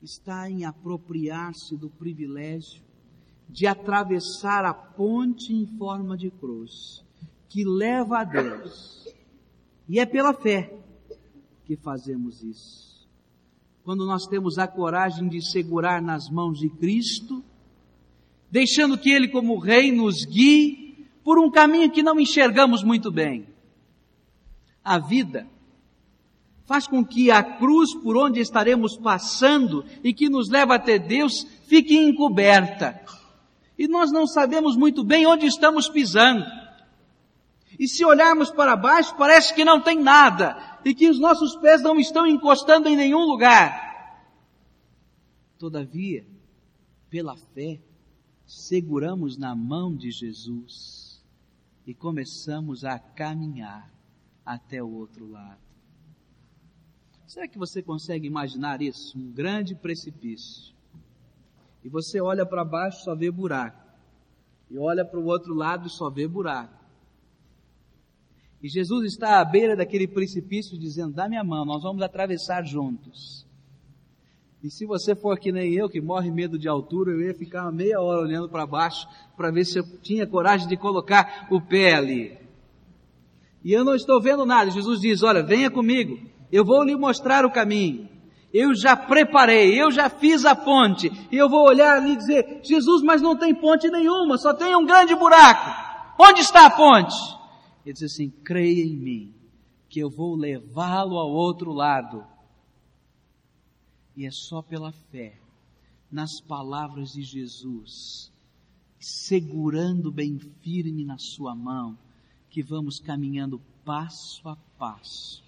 está 0.01 0.49
em 0.49 0.65
apropriar-se 0.65 1.75
do 1.75 1.89
privilégio 1.89 2.81
de 3.49 3.67
atravessar 3.67 4.63
a 4.63 4.73
ponte 4.73 5.53
em 5.53 5.65
forma 5.77 6.17
de 6.17 6.31
cruz 6.31 7.03
que 7.49 7.65
leva 7.65 8.19
a 8.19 8.23
Deus. 8.23 9.05
E 9.89 9.99
é 9.99 10.05
pela 10.05 10.33
fé 10.33 10.73
que 11.65 11.75
fazemos 11.75 12.41
isso. 12.43 13.07
Quando 13.83 14.05
nós 14.05 14.25
temos 14.25 14.57
a 14.57 14.67
coragem 14.67 15.27
de 15.27 15.41
segurar 15.41 16.01
nas 16.01 16.29
mãos 16.29 16.59
de 16.59 16.69
Cristo, 16.69 17.43
deixando 18.49 18.97
que 18.97 19.09
Ele, 19.09 19.27
como 19.27 19.57
Rei, 19.57 19.91
nos 19.91 20.23
guie 20.23 21.07
por 21.23 21.39
um 21.39 21.51
caminho 21.51 21.91
que 21.91 22.01
não 22.01 22.19
enxergamos 22.19 22.83
muito 22.83 23.11
bem. 23.11 23.47
A 24.83 24.97
vida 24.97 25.47
faz 26.65 26.87
com 26.87 27.03
que 27.03 27.29
a 27.31 27.43
cruz 27.43 27.93
por 27.95 28.17
onde 28.17 28.39
estaremos 28.39 28.97
passando 28.97 29.83
e 30.03 30.13
que 30.13 30.29
nos 30.29 30.49
leva 30.49 30.75
até 30.75 30.97
Deus 30.97 31.45
fique 31.67 31.97
encoberta. 31.97 33.01
E 33.77 33.87
nós 33.87 34.11
não 34.11 34.27
sabemos 34.27 34.75
muito 34.75 35.03
bem 35.03 35.25
onde 35.25 35.45
estamos 35.45 35.89
pisando. 35.89 36.45
E 37.79 37.87
se 37.87 38.05
olharmos 38.05 38.51
para 38.51 38.75
baixo, 38.75 39.15
parece 39.17 39.53
que 39.55 39.65
não 39.65 39.81
tem 39.81 39.99
nada 39.99 40.79
e 40.85 40.93
que 40.93 41.09
os 41.09 41.19
nossos 41.19 41.55
pés 41.55 41.81
não 41.81 41.99
estão 41.99 42.27
encostando 42.27 42.87
em 42.87 42.95
nenhum 42.95 43.25
lugar. 43.25 44.21
Todavia, 45.57 46.25
pela 47.09 47.35
fé, 47.35 47.79
seguramos 48.45 49.37
na 49.37 49.55
mão 49.55 49.95
de 49.95 50.11
Jesus 50.11 51.23
e 51.85 51.93
começamos 51.93 52.83
a 52.83 52.99
caminhar 52.99 53.89
até 54.45 54.83
o 54.83 54.91
outro 54.91 55.29
lado. 55.29 55.70
Será 57.31 57.47
que 57.47 57.57
você 57.57 57.81
consegue 57.81 58.27
imaginar 58.27 58.81
isso? 58.81 59.17
Um 59.17 59.31
grande 59.31 59.73
precipício. 59.73 60.73
E 61.81 61.87
você 61.87 62.19
olha 62.19 62.45
para 62.45 62.65
baixo 62.65 63.05
só 63.05 63.15
vê 63.15 63.31
buraco. 63.31 63.81
E 64.69 64.77
olha 64.77 65.05
para 65.05 65.17
o 65.17 65.23
outro 65.23 65.53
lado 65.53 65.89
só 65.89 66.09
vê 66.09 66.27
buraco. 66.27 66.77
E 68.61 68.67
Jesus 68.67 69.05
está 69.05 69.39
à 69.39 69.45
beira 69.45 69.77
daquele 69.77 70.09
precipício 70.09 70.77
dizendo: 70.77 71.13
Dá 71.13 71.29
minha 71.29 71.41
mão, 71.41 71.63
nós 71.63 71.81
vamos 71.83 72.01
atravessar 72.01 72.65
juntos. 72.65 73.47
E 74.61 74.69
se 74.69 74.85
você 74.85 75.15
for 75.15 75.39
que 75.39 75.53
nem 75.53 75.73
eu, 75.73 75.87
que 75.87 76.01
morre 76.01 76.29
medo 76.29 76.59
de 76.59 76.67
altura, 76.67 77.11
eu 77.11 77.21
ia 77.21 77.33
ficar 77.33 77.61
uma 77.61 77.71
meia 77.71 78.01
hora 78.01 78.23
olhando 78.23 78.49
para 78.49 78.67
baixo 78.67 79.07
para 79.37 79.49
ver 79.49 79.63
se 79.63 79.79
eu 79.79 79.85
tinha 80.01 80.27
coragem 80.27 80.67
de 80.67 80.75
colocar 80.75 81.47
o 81.49 81.61
pé 81.61 81.93
ali. 81.95 82.37
E 83.63 83.71
eu 83.71 83.85
não 83.85 83.95
estou 83.95 84.21
vendo 84.21 84.45
nada. 84.45 84.69
Jesus 84.69 84.99
diz: 84.99 85.23
Olha, 85.23 85.41
venha 85.41 85.71
comigo 85.71 86.29
eu 86.51 86.65
vou 86.65 86.83
lhe 86.83 86.95
mostrar 86.95 87.45
o 87.45 87.51
caminho. 87.51 88.09
Eu 88.53 88.75
já 88.75 88.97
preparei, 88.97 89.81
eu 89.81 89.89
já 89.91 90.09
fiz 90.09 90.43
a 90.43 90.53
ponte. 90.53 91.09
E 91.31 91.37
eu 91.37 91.49
vou 91.49 91.65
olhar 91.65 91.95
ali 91.95 92.13
e 92.13 92.17
dizer, 92.17 92.59
Jesus, 92.63 93.01
mas 93.01 93.21
não 93.21 93.37
tem 93.37 93.55
ponte 93.55 93.89
nenhuma, 93.89 94.37
só 94.37 94.53
tem 94.53 94.75
um 94.75 94.85
grande 94.85 95.15
buraco. 95.15 96.21
Onde 96.21 96.41
está 96.41 96.65
a 96.65 96.69
ponte? 96.69 97.15
Ele 97.85 97.93
diz 97.93 98.03
assim, 98.03 98.29
creia 98.29 98.83
em 98.83 98.97
mim, 98.97 99.33
que 99.87 99.99
eu 99.99 100.09
vou 100.09 100.35
levá-lo 100.35 101.17
ao 101.17 101.31
outro 101.31 101.71
lado. 101.71 102.25
E 104.15 104.25
é 104.25 104.31
só 104.31 104.61
pela 104.61 104.91
fé, 104.91 105.39
nas 106.11 106.41
palavras 106.41 107.13
de 107.13 107.21
Jesus, 107.21 108.29
segurando 108.99 110.11
bem 110.11 110.37
firme 110.61 111.05
na 111.05 111.17
sua 111.17 111.55
mão, 111.55 111.97
que 112.49 112.61
vamos 112.61 112.99
caminhando 112.99 113.61
passo 113.85 114.47
a 114.49 114.57
passo 114.77 115.41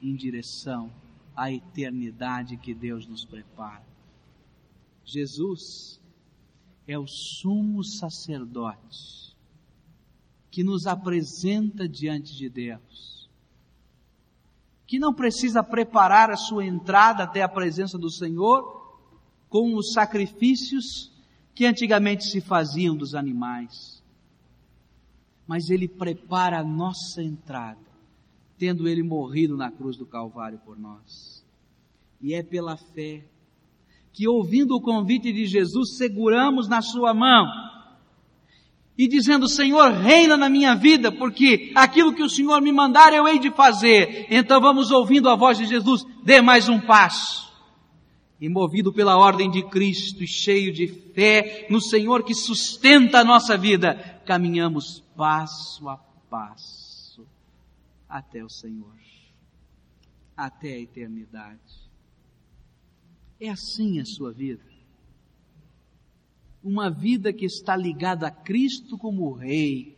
em 0.00 0.14
direção 0.14 0.92
à 1.34 1.50
eternidade 1.52 2.56
que 2.56 2.74
Deus 2.74 3.06
nos 3.06 3.24
prepara. 3.24 3.84
Jesus 5.04 6.00
é 6.86 6.98
o 6.98 7.06
sumo 7.06 7.84
sacerdote 7.84 9.36
que 10.50 10.64
nos 10.64 10.86
apresenta 10.86 11.88
diante 11.88 12.34
de 12.34 12.48
Deus, 12.48 13.28
que 14.86 14.98
não 14.98 15.12
precisa 15.12 15.62
preparar 15.62 16.30
a 16.30 16.36
sua 16.36 16.64
entrada 16.64 17.24
até 17.24 17.42
a 17.42 17.48
presença 17.48 17.98
do 17.98 18.10
Senhor 18.10 18.76
com 19.48 19.74
os 19.74 19.92
sacrifícios 19.92 21.12
que 21.54 21.66
antigamente 21.66 22.24
se 22.24 22.40
faziam 22.40 22.96
dos 22.96 23.14
animais, 23.14 24.02
mas 25.46 25.70
Ele 25.70 25.88
prepara 25.88 26.60
a 26.60 26.64
nossa 26.64 27.22
entrada 27.22 27.95
tendo 28.58 28.88
ele 28.88 29.02
morrido 29.02 29.56
na 29.56 29.70
cruz 29.70 29.96
do 29.96 30.06
Calvário 30.06 30.58
por 30.64 30.78
nós. 30.78 31.44
E 32.20 32.34
é 32.34 32.42
pela 32.42 32.76
fé 32.76 33.24
que, 34.12 34.26
ouvindo 34.26 34.74
o 34.74 34.80
convite 34.80 35.32
de 35.32 35.46
Jesus, 35.46 35.96
seguramos 35.96 36.68
na 36.68 36.80
Sua 36.80 37.12
mão 37.12 37.46
e 38.96 39.06
dizendo: 39.06 39.48
Senhor, 39.48 39.92
reina 39.92 40.36
na 40.36 40.48
minha 40.48 40.74
vida, 40.74 41.12
porque 41.12 41.70
aquilo 41.74 42.14
que 42.14 42.22
o 42.22 42.30
Senhor 42.30 42.60
me 42.62 42.72
mandar 42.72 43.12
eu 43.12 43.28
hei 43.28 43.38
de 43.38 43.50
fazer. 43.50 44.26
Então 44.30 44.60
vamos 44.60 44.90
ouvindo 44.90 45.28
a 45.28 45.36
voz 45.36 45.58
de 45.58 45.66
Jesus, 45.66 46.04
dê 46.24 46.40
mais 46.40 46.68
um 46.68 46.80
passo. 46.80 47.46
E 48.40 48.48
movido 48.48 48.92
pela 48.92 49.16
ordem 49.16 49.50
de 49.50 49.62
Cristo 49.62 50.22
e 50.22 50.26
cheio 50.26 50.72
de 50.72 50.86
fé 50.86 51.66
no 51.70 51.80
Senhor 51.80 52.22
que 52.22 52.34
sustenta 52.34 53.20
a 53.20 53.24
nossa 53.24 53.56
vida, 53.56 53.94
caminhamos 54.26 55.02
passo 55.16 55.88
a 55.88 55.96
passo 56.28 56.85
até 58.08 58.44
o 58.44 58.48
Senhor, 58.48 58.98
até 60.36 60.74
a 60.74 60.78
eternidade. 60.78 61.90
É 63.38 63.48
assim 63.48 64.00
a 64.00 64.04
sua 64.04 64.32
vida. 64.32 64.64
Uma 66.62 66.90
vida 66.90 67.32
que 67.32 67.44
está 67.44 67.76
ligada 67.76 68.26
a 68.26 68.30
Cristo 68.30 68.96
como 68.98 69.32
Rei. 69.32 69.96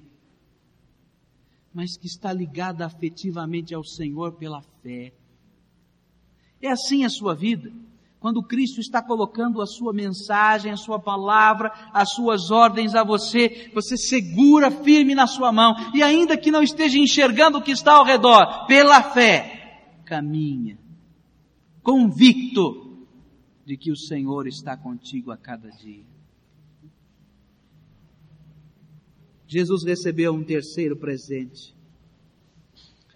mas 1.72 1.96
que 1.96 2.06
está 2.06 2.32
ligada 2.32 2.84
afetivamente 2.84 3.72
ao 3.72 3.84
Senhor 3.84 4.32
pela 4.32 4.62
fé. 4.82 5.12
É 6.60 6.68
assim 6.68 7.04
a 7.04 7.08
sua 7.08 7.34
vida. 7.34 7.72
Quando 8.20 8.42
Cristo 8.42 8.80
está 8.80 9.00
colocando 9.00 9.62
a 9.62 9.66
sua 9.66 9.92
mensagem, 9.92 10.72
a 10.72 10.76
sua 10.76 10.98
palavra, 10.98 11.72
as 11.92 12.12
suas 12.14 12.50
ordens 12.50 12.94
a 12.94 13.04
você, 13.04 13.70
você 13.72 13.96
segura 13.96 14.70
firme 14.70 15.14
na 15.14 15.26
sua 15.26 15.52
mão 15.52 15.76
e 15.94 16.02
ainda 16.02 16.36
que 16.36 16.50
não 16.50 16.62
esteja 16.62 16.98
enxergando 16.98 17.58
o 17.58 17.62
que 17.62 17.70
está 17.70 17.94
ao 17.94 18.04
redor, 18.04 18.66
pela 18.66 19.02
fé, 19.02 20.00
caminha, 20.04 20.76
convicto 21.80 23.06
de 23.64 23.76
que 23.76 23.92
o 23.92 23.96
Senhor 23.96 24.48
está 24.48 24.76
contigo 24.76 25.30
a 25.30 25.36
cada 25.36 25.70
dia. 25.70 26.04
Jesus 29.46 29.84
recebeu 29.84 30.34
um 30.34 30.42
terceiro 30.42 30.96
presente. 30.96 31.74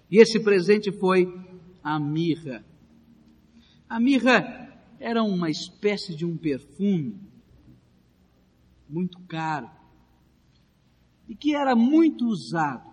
E 0.09 0.19
esse 0.19 0.39
presente 0.41 0.93
foi 0.93 1.27
a 1.83 1.99
mirra. 1.99 2.65
A 3.89 3.99
mirra 3.99 4.62
era 5.03 5.21
uma 5.25 5.51
espécie 5.51 6.15
de 6.15 6.25
um 6.25 6.37
perfume 6.37 7.21
muito 8.89 9.19
caro 9.23 9.69
e 11.29 11.35
que 11.35 11.57
era 11.57 11.75
muito 11.75 12.25
usado 12.25 12.89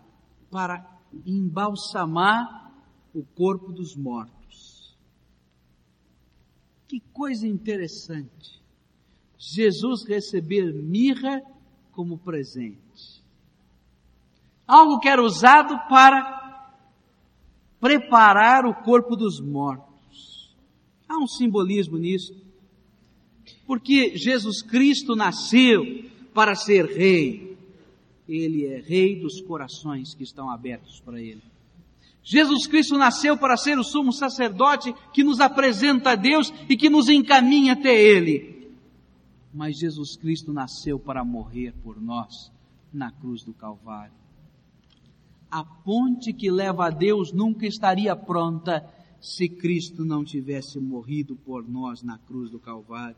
para 0.50 0.84
embalsamar 1.24 2.74
o 3.14 3.24
corpo 3.24 3.72
dos 3.72 3.96
mortos. 3.96 4.98
Que 6.88 7.00
coisa 7.14 7.48
interessante. 7.48 8.60
Jesus 9.38 10.04
receber 10.04 10.74
mirra 10.74 11.44
como 11.92 12.18
presente. 12.18 13.24
Algo 14.66 15.00
que 15.00 15.08
era 15.08 15.22
usado 15.22 15.78
para 15.88 16.74
preparar 17.80 18.66
o 18.66 18.74
corpo 18.74 19.16
dos 19.16 19.40
mortos. 19.40 19.89
Há 21.10 21.18
um 21.18 21.28
simbolismo 21.28 21.98
nisso. 21.98 22.34
Porque 23.66 24.16
Jesus 24.16 24.62
Cristo 24.62 25.16
nasceu 25.16 26.06
para 26.34 26.54
ser 26.54 26.86
rei. 26.86 27.58
Ele 28.28 28.66
é 28.66 28.80
rei 28.80 29.20
dos 29.20 29.42
corações 29.42 30.14
que 30.14 30.24
estão 30.24 30.52
abertos 30.52 31.02
para 31.02 31.20
ele. 31.20 31.42
Jesus 32.24 32.68
Cristo 32.68 32.96
nasceu 32.96 33.36
para 33.36 33.58
ser 33.58 33.80
o 33.80 33.84
sumo 33.84 34.14
sacerdote 34.14 34.94
que 35.12 35.24
nos 35.24 35.40
apresenta 35.40 36.12
a 36.12 36.16
Deus 36.16 36.54
e 36.70 36.78
que 36.78 36.90
nos 36.90 37.10
encaminha 37.10 37.74
até 37.74 38.00
Ele. 38.00 38.70
Mas 39.52 39.80
Jesus 39.80 40.16
Cristo 40.16 40.54
nasceu 40.54 41.00
para 41.00 41.26
morrer 41.26 41.74
por 41.82 42.00
nós 42.00 42.52
na 42.94 43.12
cruz 43.12 43.44
do 43.44 43.52
Calvário. 43.52 44.14
A 45.50 45.64
ponte 45.64 46.32
que 46.32 46.52
leva 46.52 46.86
a 46.86 46.90
Deus 46.92 47.32
nunca 47.34 47.66
estaria 47.66 48.16
pronta 48.16 48.86
se 49.22 49.50
Cristo 49.50 50.06
não 50.06 50.24
tivesse 50.24 50.80
morrido 50.80 51.36
por 51.36 51.68
nós 51.68 52.02
na 52.02 52.18
cruz 52.18 52.50
do 52.50 52.60
Calvário. 52.60 53.18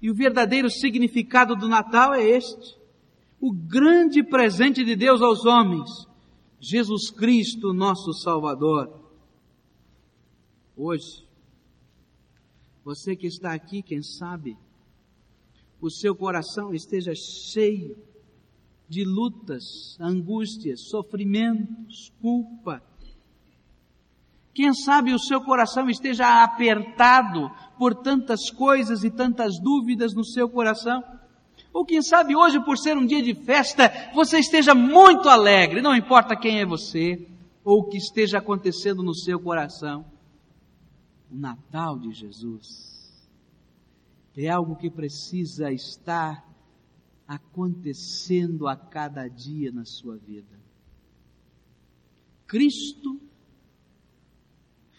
E 0.00 0.10
o 0.10 0.14
verdadeiro 0.14 0.70
significado 0.70 1.54
do 1.54 1.68
Natal 1.68 2.14
é 2.14 2.22
este: 2.22 2.76
o 3.40 3.52
grande 3.52 4.22
presente 4.22 4.84
de 4.84 4.96
Deus 4.96 5.22
aos 5.22 5.44
homens, 5.44 5.90
Jesus 6.60 7.10
Cristo, 7.10 7.72
nosso 7.72 8.12
Salvador. 8.12 9.00
Hoje, 10.76 11.24
você 12.84 13.14
que 13.14 13.26
está 13.26 13.52
aqui, 13.54 13.82
quem 13.82 14.02
sabe, 14.02 14.56
o 15.80 15.90
seu 15.90 16.14
coração 16.14 16.74
esteja 16.74 17.12
cheio 17.14 17.96
de 18.88 19.04
lutas, 19.04 19.98
angústias, 20.00 20.88
sofrimentos, 20.88 22.12
culpa, 22.20 22.82
quem 24.54 24.72
sabe 24.72 25.12
o 25.12 25.18
seu 25.18 25.40
coração 25.40 25.90
esteja 25.90 26.44
apertado 26.44 27.50
por 27.76 27.94
tantas 27.94 28.50
coisas 28.50 29.02
e 29.02 29.10
tantas 29.10 29.58
dúvidas 29.58 30.14
no 30.14 30.24
seu 30.24 30.48
coração. 30.48 31.02
Ou 31.72 31.84
quem 31.84 32.00
sabe 32.00 32.36
hoje, 32.36 32.64
por 32.64 32.78
ser 32.78 32.96
um 32.96 33.04
dia 33.04 33.20
de 33.20 33.34
festa, 33.34 33.92
você 34.14 34.38
esteja 34.38 34.72
muito 34.72 35.28
alegre, 35.28 35.82
não 35.82 35.96
importa 35.96 36.36
quem 36.36 36.60
é 36.60 36.64
você, 36.64 37.28
ou 37.64 37.80
o 37.80 37.84
que 37.88 37.96
esteja 37.98 38.38
acontecendo 38.38 39.02
no 39.02 39.12
seu 39.12 39.40
coração. 39.40 40.04
O 41.28 41.36
Natal 41.36 41.98
de 41.98 42.12
Jesus 42.12 43.28
é 44.36 44.48
algo 44.48 44.76
que 44.76 44.88
precisa 44.88 45.72
estar 45.72 46.44
acontecendo 47.26 48.68
a 48.68 48.76
cada 48.76 49.26
dia 49.26 49.72
na 49.72 49.84
sua 49.84 50.16
vida. 50.16 50.54
Cristo 52.46 53.20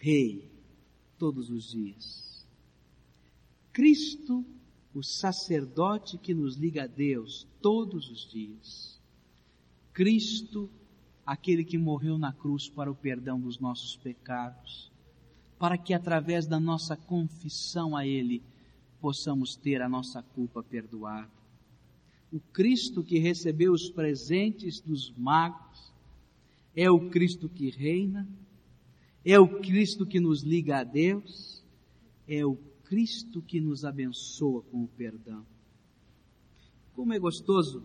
Rei 0.06 0.48
todos 1.18 1.50
os 1.50 1.72
dias. 1.72 2.46
Cristo, 3.72 4.46
o 4.94 5.02
sacerdote 5.02 6.16
que 6.16 6.32
nos 6.32 6.54
liga 6.54 6.84
a 6.84 6.86
Deus 6.86 7.44
todos 7.60 8.08
os 8.08 8.30
dias. 8.30 9.00
Cristo, 9.92 10.70
aquele 11.26 11.64
que 11.64 11.76
morreu 11.76 12.16
na 12.18 12.32
cruz 12.32 12.68
para 12.68 12.88
o 12.88 12.94
perdão 12.94 13.40
dos 13.40 13.58
nossos 13.58 13.96
pecados, 13.96 14.92
para 15.58 15.76
que 15.76 15.92
através 15.92 16.46
da 16.46 16.60
nossa 16.60 16.96
confissão 16.96 17.96
a 17.96 18.06
Ele 18.06 18.44
possamos 19.00 19.56
ter 19.56 19.82
a 19.82 19.88
nossa 19.88 20.22
culpa 20.22 20.62
perdoada. 20.62 21.28
O 22.32 22.38
Cristo 22.38 23.02
que 23.02 23.18
recebeu 23.18 23.72
os 23.72 23.90
presentes 23.90 24.78
dos 24.80 25.12
magos 25.18 25.92
é 26.76 26.88
o 26.88 27.10
Cristo 27.10 27.48
que 27.48 27.70
reina 27.70 28.24
é 29.26 29.40
o 29.40 29.48
Cristo 29.48 30.06
que 30.06 30.20
nos 30.20 30.44
liga 30.44 30.78
a 30.78 30.84
Deus, 30.84 31.60
é 32.28 32.46
o 32.46 32.56
Cristo 32.84 33.42
que 33.42 33.60
nos 33.60 33.84
abençoa 33.84 34.62
com 34.70 34.84
o 34.84 34.88
perdão. 34.88 35.44
Como 36.94 37.12
é 37.12 37.18
gostoso 37.18 37.82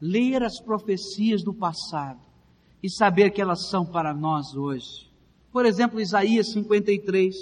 ler 0.00 0.42
as 0.42 0.60
profecias 0.60 1.44
do 1.44 1.54
passado 1.54 2.20
e 2.82 2.90
saber 2.90 3.30
que 3.30 3.40
elas 3.40 3.68
são 3.68 3.86
para 3.86 4.12
nós 4.12 4.56
hoje. 4.56 5.08
Por 5.52 5.64
exemplo, 5.64 6.00
Isaías 6.00 6.52
53, 6.52 7.34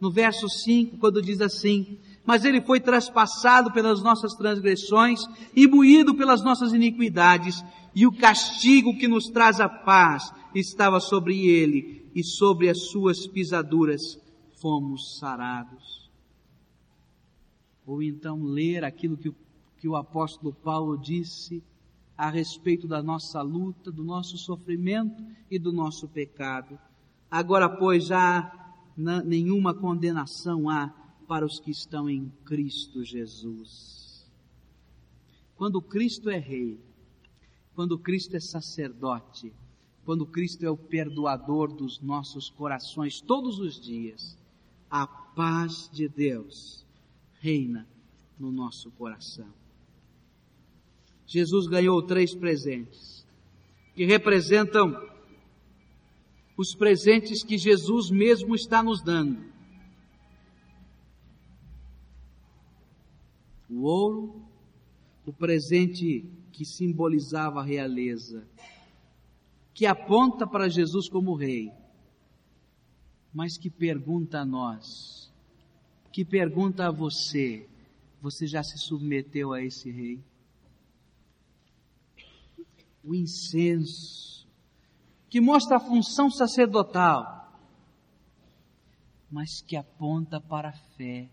no 0.00 0.12
verso 0.12 0.48
5, 0.48 0.96
quando 0.98 1.20
diz 1.20 1.40
assim: 1.40 1.98
Mas 2.24 2.44
ele 2.44 2.60
foi 2.60 2.78
traspassado 2.78 3.72
pelas 3.72 4.00
nossas 4.00 4.32
transgressões 4.34 5.20
e 5.56 5.66
moído 5.66 6.14
pelas 6.14 6.42
nossas 6.44 6.72
iniquidades, 6.72 7.64
e 7.94 8.06
o 8.06 8.12
castigo 8.12 8.96
que 8.96 9.08
nos 9.08 9.24
traz 9.26 9.60
a 9.60 9.68
paz 9.68 10.32
estava 10.54 11.00
sobre 11.00 11.48
ele, 11.48 11.99
e 12.14 12.22
sobre 12.22 12.68
as 12.68 12.90
suas 12.90 13.26
pisaduras 13.26 14.20
fomos 14.60 15.18
sarados. 15.18 16.10
Ou 17.86 18.02
então 18.02 18.42
ler 18.42 18.84
aquilo 18.84 19.16
que 19.16 19.28
o, 19.28 19.34
que 19.78 19.88
o 19.88 19.96
apóstolo 19.96 20.52
Paulo 20.52 20.98
disse 20.98 21.62
a 22.16 22.28
respeito 22.28 22.86
da 22.86 23.02
nossa 23.02 23.40
luta, 23.40 23.90
do 23.90 24.04
nosso 24.04 24.36
sofrimento 24.36 25.24
e 25.50 25.58
do 25.58 25.72
nosso 25.72 26.06
pecado. 26.06 26.78
Agora, 27.30 27.68
pois, 27.68 28.04
já 28.04 28.74
nenhuma 29.24 29.72
condenação 29.72 30.68
há 30.68 30.88
para 31.26 31.46
os 31.46 31.58
que 31.58 31.70
estão 31.70 32.10
em 32.10 32.30
Cristo 32.44 33.02
Jesus. 33.04 34.30
Quando 35.56 35.80
Cristo 35.80 36.28
é 36.28 36.38
Rei, 36.38 36.78
quando 37.74 37.98
Cristo 37.98 38.36
é 38.36 38.40
sacerdote, 38.40 39.52
quando 40.10 40.26
Cristo 40.26 40.66
é 40.66 40.68
o 40.68 40.76
perdoador 40.76 41.72
dos 41.72 42.00
nossos 42.00 42.50
corações 42.50 43.20
todos 43.20 43.60
os 43.60 43.80
dias, 43.80 44.36
a 44.90 45.06
paz 45.06 45.88
de 45.92 46.08
Deus 46.08 46.84
reina 47.38 47.86
no 48.36 48.50
nosso 48.50 48.90
coração. 48.90 49.46
Jesus 51.24 51.68
ganhou 51.68 52.02
três 52.02 52.34
presentes, 52.34 53.24
que 53.94 54.04
representam 54.04 55.00
os 56.56 56.74
presentes 56.74 57.44
que 57.44 57.56
Jesus 57.56 58.10
mesmo 58.10 58.56
está 58.56 58.82
nos 58.82 59.00
dando. 59.04 59.44
O 63.70 63.82
ouro, 63.82 64.42
o 65.24 65.32
presente 65.32 66.24
que 66.50 66.64
simbolizava 66.64 67.60
a 67.60 67.64
realeza, 67.64 68.44
que 69.80 69.86
aponta 69.86 70.46
para 70.46 70.68
Jesus 70.68 71.08
como 71.08 71.34
Rei, 71.34 71.72
mas 73.32 73.56
que 73.56 73.70
pergunta 73.70 74.40
a 74.40 74.44
nós, 74.44 75.32
que 76.12 76.22
pergunta 76.22 76.86
a 76.86 76.90
você: 76.90 77.66
você 78.20 78.46
já 78.46 78.62
se 78.62 78.76
submeteu 78.76 79.54
a 79.54 79.62
esse 79.62 79.90
Rei? 79.90 80.22
O 83.02 83.14
incenso, 83.14 84.46
que 85.30 85.40
mostra 85.40 85.78
a 85.78 85.80
função 85.80 86.30
sacerdotal, 86.30 87.50
mas 89.30 89.62
que 89.62 89.76
aponta 89.76 90.38
para 90.38 90.68
a 90.68 90.78
fé. 90.98 91.30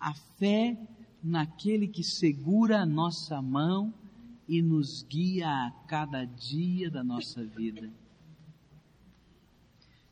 A 0.00 0.14
fé 0.14 0.78
naquele 1.22 1.88
que 1.88 2.02
segura 2.02 2.80
a 2.80 2.86
nossa 2.86 3.42
mão 3.42 3.92
e 4.48 4.60
nos 4.60 5.02
guia 5.02 5.48
a 5.48 5.70
cada 5.86 6.24
dia 6.24 6.90
da 6.90 7.02
nossa 7.02 7.44
vida. 7.44 7.92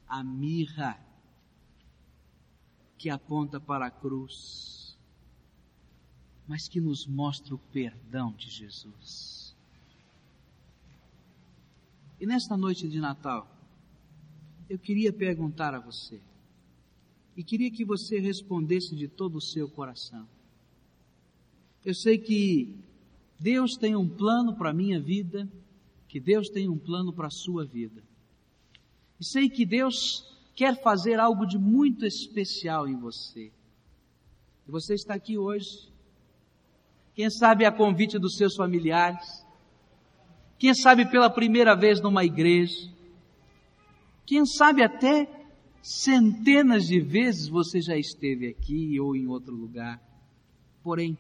A 0.06 0.22
mirra 0.22 0.98
que 2.96 3.08
aponta 3.08 3.60
para 3.60 3.86
a 3.86 3.90
cruz, 3.90 4.98
mas 6.46 6.68
que 6.68 6.80
nos 6.80 7.06
mostra 7.06 7.54
o 7.54 7.58
perdão 7.58 8.32
de 8.32 8.50
Jesus. 8.50 9.56
E 12.20 12.26
nesta 12.26 12.56
noite 12.56 12.88
de 12.88 13.00
Natal, 13.00 13.48
eu 14.68 14.78
queria 14.78 15.12
perguntar 15.12 15.74
a 15.74 15.80
você, 15.80 16.20
e 17.36 17.42
queria 17.42 17.70
que 17.70 17.84
você 17.84 18.20
respondesse 18.20 18.94
de 18.94 19.08
todo 19.08 19.36
o 19.36 19.40
seu 19.40 19.68
coração. 19.68 20.28
Eu 21.82 21.94
sei 21.94 22.18
que 22.18 22.78
Deus 23.40 23.74
tem 23.74 23.96
um 23.96 24.06
plano 24.06 24.54
para 24.54 24.68
a 24.68 24.74
minha 24.74 25.00
vida, 25.00 25.48
que 26.06 26.20
Deus 26.20 26.50
tem 26.50 26.68
um 26.68 26.76
plano 26.76 27.10
para 27.10 27.28
a 27.28 27.30
sua 27.30 27.64
vida. 27.64 28.02
E 29.18 29.24
sei 29.24 29.48
que 29.48 29.64
Deus 29.64 30.22
quer 30.54 30.82
fazer 30.82 31.18
algo 31.18 31.46
de 31.46 31.56
muito 31.56 32.04
especial 32.04 32.86
em 32.86 32.96
você. 32.96 33.50
E 34.68 34.70
você 34.70 34.92
está 34.92 35.14
aqui 35.14 35.38
hoje, 35.38 35.90
quem 37.14 37.30
sabe 37.30 37.64
a 37.64 37.72
convite 37.72 38.18
dos 38.18 38.36
seus 38.36 38.54
familiares, 38.54 39.46
quem 40.58 40.74
sabe 40.74 41.10
pela 41.10 41.30
primeira 41.30 41.74
vez 41.74 41.98
numa 41.98 42.22
igreja, 42.22 42.90
quem 44.26 44.44
sabe 44.44 44.82
até 44.82 45.26
centenas 45.82 46.86
de 46.86 47.00
vezes 47.00 47.48
você 47.48 47.80
já 47.80 47.96
esteve 47.96 48.48
aqui 48.48 49.00
ou 49.00 49.16
em 49.16 49.26
outro 49.26 49.54
lugar. 49.54 49.98
Porém, 50.82 51.16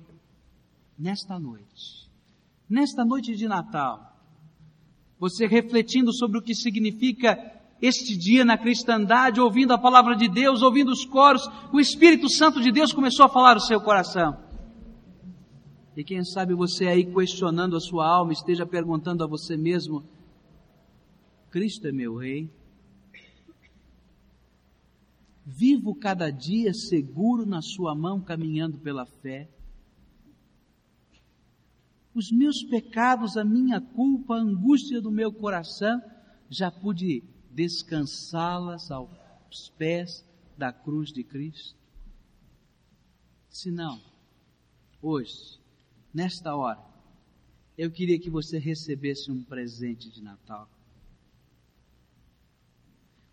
nesta 0.98 1.38
noite, 1.38 2.09
nesta 2.70 3.04
noite 3.04 3.34
de 3.34 3.48
Natal, 3.48 4.16
você 5.18 5.46
refletindo 5.46 6.12
sobre 6.14 6.38
o 6.38 6.42
que 6.42 6.54
significa 6.54 7.36
este 7.82 8.16
dia 8.16 8.44
na 8.44 8.56
cristandade, 8.56 9.40
ouvindo 9.40 9.72
a 9.72 9.78
palavra 9.78 10.14
de 10.14 10.28
Deus, 10.28 10.62
ouvindo 10.62 10.92
os 10.92 11.04
coros, 11.04 11.42
o 11.72 11.80
Espírito 11.80 12.28
Santo 12.30 12.60
de 12.60 12.70
Deus 12.70 12.92
começou 12.92 13.26
a 13.26 13.28
falar 13.28 13.54
no 13.54 13.60
seu 13.60 13.80
coração. 13.80 14.38
E 15.96 16.04
quem 16.04 16.24
sabe 16.24 16.54
você 16.54 16.86
aí 16.86 17.04
questionando 17.04 17.76
a 17.76 17.80
sua 17.80 18.06
alma, 18.06 18.32
esteja 18.32 18.64
perguntando 18.64 19.24
a 19.24 19.26
você 19.26 19.56
mesmo: 19.56 20.04
Cristo 21.50 21.88
é 21.88 21.92
meu 21.92 22.16
Rei? 22.16 22.48
Vivo 25.44 25.94
cada 25.96 26.30
dia 26.30 26.72
seguro 26.72 27.44
na 27.44 27.60
Sua 27.60 27.92
mão, 27.92 28.20
caminhando 28.20 28.78
pela 28.78 29.04
fé 29.04 29.48
os 32.14 32.30
meus 32.30 32.62
pecados, 32.62 33.36
a 33.36 33.44
minha 33.44 33.80
culpa, 33.80 34.34
a 34.34 34.40
angústia 34.40 35.00
do 35.00 35.10
meu 35.10 35.32
coração, 35.32 36.02
já 36.48 36.70
pude 36.70 37.22
descansá-las 37.50 38.90
aos 38.90 39.70
pés 39.78 40.24
da 40.58 40.72
cruz 40.72 41.12
de 41.12 41.22
Cristo? 41.22 41.78
Se 43.48 43.70
não, 43.70 44.00
hoje, 45.00 45.60
nesta 46.12 46.54
hora, 46.54 46.84
eu 47.78 47.90
queria 47.90 48.18
que 48.18 48.30
você 48.30 48.58
recebesse 48.58 49.30
um 49.30 49.42
presente 49.42 50.10
de 50.10 50.22
Natal. 50.22 50.68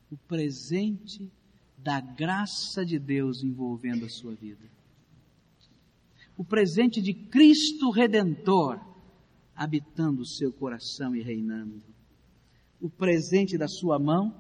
O 0.10 0.18
presente 0.18 1.32
da 1.78 2.00
graça 2.00 2.86
de 2.86 2.98
Deus 2.98 3.44
envolvendo 3.44 4.06
a 4.06 4.10
sua 4.10 4.34
vida 4.34 4.77
o 6.38 6.44
presente 6.46 7.02
de 7.02 7.14
Cristo 7.14 7.90
Redentor 7.90 8.80
habitando 9.56 10.22
o 10.22 10.26
seu 10.26 10.54
coração 10.54 11.16
e 11.16 11.22
reinando. 11.22 11.82
O 12.80 12.88
presente 12.88 13.58
da 13.58 13.68
sua 13.68 13.98
mão 13.98 14.36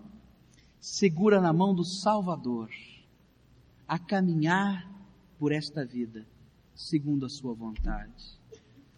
segura 0.79 1.41
na 1.41 1.51
mão 1.51 1.73
do 1.73 1.83
Salvador 1.83 2.69
a 3.87 3.97
caminhar 3.97 4.87
por 5.39 5.51
esta 5.51 5.83
vida 5.83 6.23
segundo 6.75 7.25
a 7.25 7.29
sua 7.29 7.55
vontade. 7.55 8.37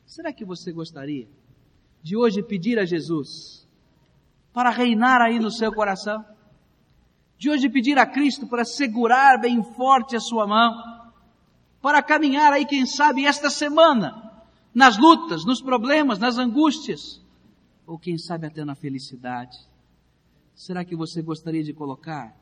Será 0.05 0.33
que 0.33 0.43
você 0.43 0.73
gostaria 0.73 1.29
de 2.03 2.17
hoje 2.17 2.43
pedir 2.43 2.77
a 2.77 2.85
Jesus 2.85 3.65
para 4.51 4.69
reinar 4.69 5.21
aí 5.21 5.39
no 5.39 5.49
seu 5.49 5.71
coração? 5.71 6.25
De 7.37 7.49
hoje 7.49 7.69
pedir 7.69 7.97
a 7.97 8.05
Cristo 8.05 8.45
para 8.45 8.65
segurar 8.65 9.39
bem 9.39 9.63
forte 9.63 10.17
a 10.17 10.19
sua 10.19 10.45
mão? 10.45 10.98
Para 11.81 12.03
caminhar 12.03 12.51
aí, 12.51 12.65
quem 12.65 12.85
sabe, 12.85 13.25
esta 13.25 13.49
semana, 13.49 14.43
nas 14.73 14.97
lutas, 14.97 15.45
nos 15.45 15.61
problemas, 15.61 16.19
nas 16.19 16.37
angústias, 16.37 17.21
ou 17.85 17.97
quem 17.97 18.17
sabe 18.17 18.45
até 18.45 18.63
na 18.65 18.75
felicidade. 18.75 19.57
Será 20.53 20.83
que 20.83 20.95
você 20.95 21.21
gostaria 21.21 21.63
de 21.63 21.73
colocar 21.73 22.37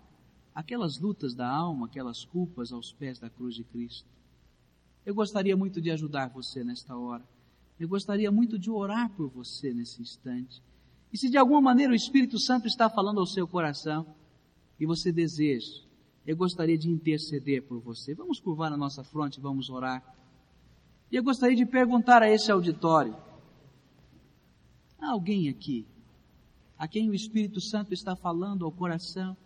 aquelas 0.53 0.99
lutas 0.99 1.35
da 1.35 1.47
alma, 1.47 1.85
aquelas 1.85 2.25
culpas 2.25 2.71
aos 2.71 2.91
pés 2.91 3.19
da 3.19 3.29
cruz 3.29 3.55
de 3.55 3.63
Cristo? 3.63 4.09
Eu 5.05 5.13
gostaria 5.13 5.55
muito 5.55 5.79
de 5.79 5.91
ajudar 5.91 6.29
você 6.29 6.63
nesta 6.63 6.97
hora. 6.97 7.23
Eu 7.79 7.87
gostaria 7.87 8.31
muito 8.31 8.57
de 8.57 8.71
orar 8.71 9.09
por 9.11 9.29
você 9.29 9.71
nesse 9.71 10.01
instante. 10.01 10.61
E 11.13 11.17
se 11.17 11.29
de 11.29 11.37
alguma 11.37 11.61
maneira 11.61 11.93
o 11.93 11.95
Espírito 11.95 12.39
Santo 12.39 12.67
está 12.67 12.89
falando 12.89 13.19
ao 13.19 13.25
seu 13.25 13.47
coração 13.47 14.15
e 14.79 14.85
você 14.85 15.11
deseja 15.11 15.86
eu 16.27 16.35
gostaria 16.35 16.77
de 16.77 16.89
interceder 16.89 17.63
por 17.63 17.79
você. 17.79 18.13
Vamos 18.13 18.37
curvar 18.41 18.73
a 18.73 18.77
nossa 18.77 19.01
fronte, 19.01 19.39
vamos 19.39 19.69
orar. 19.69 20.03
E 21.09 21.15
eu 21.15 21.23
gostaria 21.23 21.55
de 21.55 21.65
perguntar 21.65 22.21
a 22.21 22.29
esse 22.29 22.51
auditório: 22.51 23.15
há 24.99 25.11
alguém 25.11 25.47
aqui 25.47 25.87
a 26.77 26.85
quem 26.85 27.09
o 27.09 27.13
Espírito 27.13 27.61
Santo 27.61 27.93
está 27.93 28.13
falando 28.13 28.65
ao 28.65 28.71
coração 28.73 29.37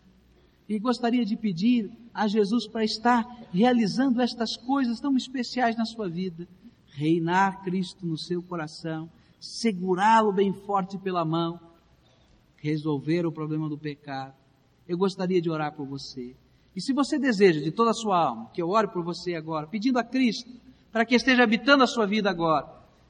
e 0.67 0.79
gostaria 0.79 1.23
de 1.23 1.37
pedir 1.37 1.91
a 2.13 2.27
Jesus 2.27 2.67
para 2.67 2.83
estar 2.83 3.23
realizando 3.53 4.19
estas 4.19 4.57
coisas 4.57 4.99
tão 4.99 5.15
especiais 5.15 5.77
na 5.77 5.85
sua 5.85 6.09
vida? 6.09 6.47
Reinar 6.87 7.63
Cristo 7.63 8.07
no 8.07 8.17
seu 8.17 8.41
coração, 8.41 9.07
segurá-lo 9.39 10.33
bem 10.33 10.51
forte 10.51 10.97
pela 10.97 11.23
mão, 11.23 11.59
resolver 12.55 13.25
o 13.25 13.31
problema 13.31 13.69
do 13.69 13.77
pecado. 13.77 14.33
Eu 14.87 14.97
gostaria 14.97 15.39
de 15.39 15.49
orar 15.49 15.73
por 15.73 15.85
você. 15.85 16.35
E 16.75 16.81
se 16.81 16.93
você 16.93 17.19
deseja 17.19 17.59
de 17.59 17.71
toda 17.71 17.91
a 17.91 17.93
sua 17.93 18.17
alma 18.17 18.49
que 18.53 18.61
eu 18.61 18.69
ore 18.69 18.87
por 18.87 19.03
você 19.03 19.35
agora, 19.35 19.67
pedindo 19.67 19.99
a 19.99 20.03
Cristo 20.03 20.49
para 20.91 21.05
que 21.05 21.15
esteja 21.15 21.43
habitando 21.43 21.83
a 21.83 21.87
sua 21.87 22.05
vida 22.05 22.29
agora, 22.29 22.67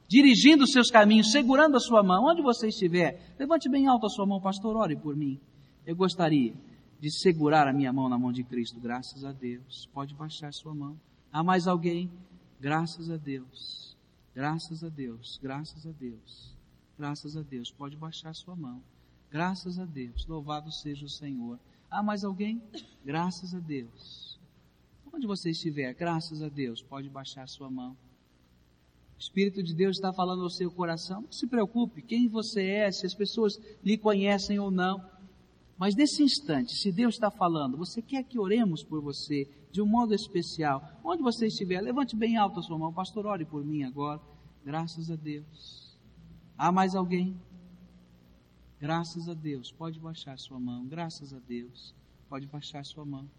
dirigindo 0.08 0.64
os 0.64 0.72
seus 0.72 0.92
caminhos, 0.92 1.32
segurando 1.32 1.78
a 1.78 1.80
sua 1.80 2.04
mão, 2.04 2.26
onde 2.26 2.42
você 2.42 2.68
estiver, 2.68 3.34
levante 3.40 3.70
bem 3.70 3.88
alto 3.88 4.06
a 4.06 4.10
sua 4.10 4.26
mão, 4.26 4.42
pastor, 4.42 4.76
ore 4.76 4.96
por 4.96 5.16
mim. 5.16 5.40
Eu 5.86 5.96
gostaria 5.96 6.54
de 7.00 7.10
segurar 7.10 7.68
a 7.68 7.74
minha 7.74 7.92
mão 7.92 8.08
na 8.08 8.18
mão 8.18 8.32
de 8.32 8.44
Cristo, 8.44 8.80
graças 8.80 9.26
a 9.26 9.32
Deus. 9.32 9.90
Pode 9.94 10.14
baixar 10.14 10.54
sua 10.54 10.74
mão. 10.74 11.00
Há 11.32 11.44
mais 11.44 11.68
alguém? 11.68 12.12
Graças 12.60 13.10
a 13.10 13.18
Deus. 13.18 13.98
Graças 14.36 14.84
a 14.84 14.90
Deus. 14.90 15.40
Graças 15.42 15.88
a 15.88 15.92
Deus. 15.92 16.56
Graças 16.98 17.36
a 17.36 17.42
Deus. 17.42 17.72
Pode 17.72 17.98
baixar 17.98 18.36
sua 18.36 18.56
mão. 18.56 18.82
Graças 19.32 19.80
a 19.80 19.86
Deus. 19.86 20.28
Louvado 20.28 20.72
seja 20.72 21.06
o 21.06 21.10
Senhor. 21.10 21.58
Há 21.92 22.02
mais 22.02 22.24
alguém? 22.24 22.62
Graças 23.04 23.54
a 23.54 23.60
Deus. 23.60 24.40
Onde 25.12 25.28
você 25.28 25.52
estiver, 25.52 25.94
graças 25.94 26.42
a 26.42 26.48
Deus, 26.48 26.82
pode 26.82 27.10
baixar 27.10 27.46
sua 27.50 27.70
mão. 27.70 27.98
O 29.18 29.20
Espírito 29.20 29.62
de 29.62 29.76
Deus 29.76 29.98
está 29.98 30.14
falando 30.14 30.42
ao 30.42 30.50
seu 30.50 30.72
coração. 30.72 31.24
Não 31.24 31.32
se 31.34 31.46
preocupe 31.46 32.02
quem 32.02 32.30
você 32.30 32.66
é, 32.66 32.92
se 32.94 33.06
as 33.06 33.14
pessoas 33.14 33.60
lhe 33.84 33.98
conhecem 33.98 34.58
ou 34.58 34.72
não. 34.72 35.06
Mas 35.78 35.94
nesse 35.94 36.24
instante, 36.24 36.74
se 36.78 36.94
Deus 36.94 37.16
está 37.16 37.30
falando, 37.30 37.76
você 37.76 38.02
quer 38.02 38.24
que 38.24 38.40
oremos 38.40 38.86
por 38.86 39.02
você 39.02 39.46
de 39.70 39.82
um 39.82 39.86
modo 39.86 40.16
especial. 40.16 40.82
Onde 41.04 41.22
você 41.22 41.48
estiver, 41.48 41.82
levante 41.82 42.16
bem 42.16 42.38
alto 42.38 42.62
a 42.62 42.64
sua 42.64 42.78
mão. 42.78 42.94
Pastor, 42.94 43.26
ore 43.26 43.44
por 43.44 43.66
mim 43.66 43.84
agora. 43.84 44.22
Graças 44.64 45.12
a 45.12 45.18
Deus. 45.18 45.98
Há 46.58 46.72
mais 46.72 46.96
alguém? 46.96 47.36
Graças 48.82 49.30
a 49.30 49.36
Deus. 49.36 49.72
Pode 49.72 50.00
baixar 50.00 50.40
sua 50.40 50.60
mão. 50.60 50.88
Graças 50.88 51.36
a 51.36 51.40
Deus. 51.40 51.94
Pode 52.28 52.48
baixar 52.48 52.84
sua 52.84 53.06
mão. 53.06 53.30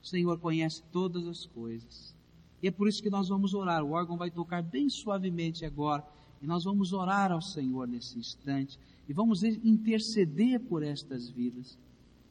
O 0.00 0.06
Senhor 0.06 0.38
conhece 0.38 0.84
todas 0.92 1.26
as 1.26 1.46
coisas. 1.46 2.14
E 2.62 2.68
é 2.68 2.70
por 2.70 2.86
isso 2.86 3.02
que 3.02 3.10
nós 3.10 3.28
vamos 3.28 3.54
orar. 3.54 3.82
O 3.82 3.90
órgão 3.90 4.16
vai 4.16 4.30
tocar 4.30 4.62
bem 4.62 4.88
suavemente 4.88 5.64
agora. 5.64 6.06
E 6.40 6.46
nós 6.46 6.62
vamos 6.62 6.92
orar 6.92 7.32
ao 7.32 7.42
Senhor 7.42 7.88
nesse 7.88 8.20
instante. 8.20 8.78
E 9.08 9.12
vamos 9.12 9.42
interceder 9.42 10.60
por 10.60 10.84
estas 10.84 11.28
vidas. 11.28 11.76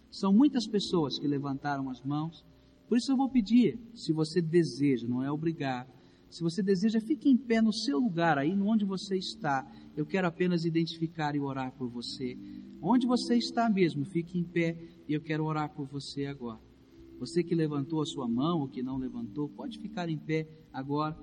São 0.09 0.31
muitas 0.31 0.65
pessoas 0.65 1.19
que 1.19 1.27
levantaram 1.27 1.89
as 1.89 2.01
mãos. 2.01 2.45
Por 2.87 2.97
isso 2.97 3.11
eu 3.11 3.17
vou 3.17 3.27
pedir, 3.27 3.77
se 3.93 4.13
você 4.13 4.41
deseja, 4.41 5.05
não 5.05 5.21
é 5.21 5.29
obrigado. 5.29 5.91
Se 6.29 6.43
você 6.43 6.61
deseja, 6.61 7.01
fique 7.01 7.27
em 7.27 7.35
pé 7.35 7.61
no 7.61 7.73
seu 7.73 7.99
lugar, 7.99 8.37
aí 8.37 8.53
onde 8.61 8.85
você 8.85 9.17
está. 9.17 9.69
Eu 9.99 10.05
quero 10.05 10.25
apenas 10.25 10.63
identificar 10.63 11.35
e 11.35 11.41
orar 11.41 11.73
por 11.73 11.89
você. 11.89 12.37
Onde 12.81 13.05
você 13.05 13.35
está 13.35 13.69
mesmo, 13.69 14.05
fique 14.05 14.39
em 14.39 14.45
pé 14.45 14.77
e 15.05 15.13
eu 15.13 15.19
quero 15.19 15.43
orar 15.43 15.69
por 15.75 15.87
você 15.87 16.25
agora. 16.25 16.61
Você 17.19 17.43
que 17.43 17.53
levantou 17.53 18.01
a 18.01 18.05
sua 18.05 18.25
mão 18.25 18.61
ou 18.61 18.69
que 18.69 18.81
não 18.81 18.97
levantou, 18.97 19.49
pode 19.49 19.77
ficar 19.77 20.07
em 20.07 20.17
pé 20.17 20.47
agora. 20.71 21.17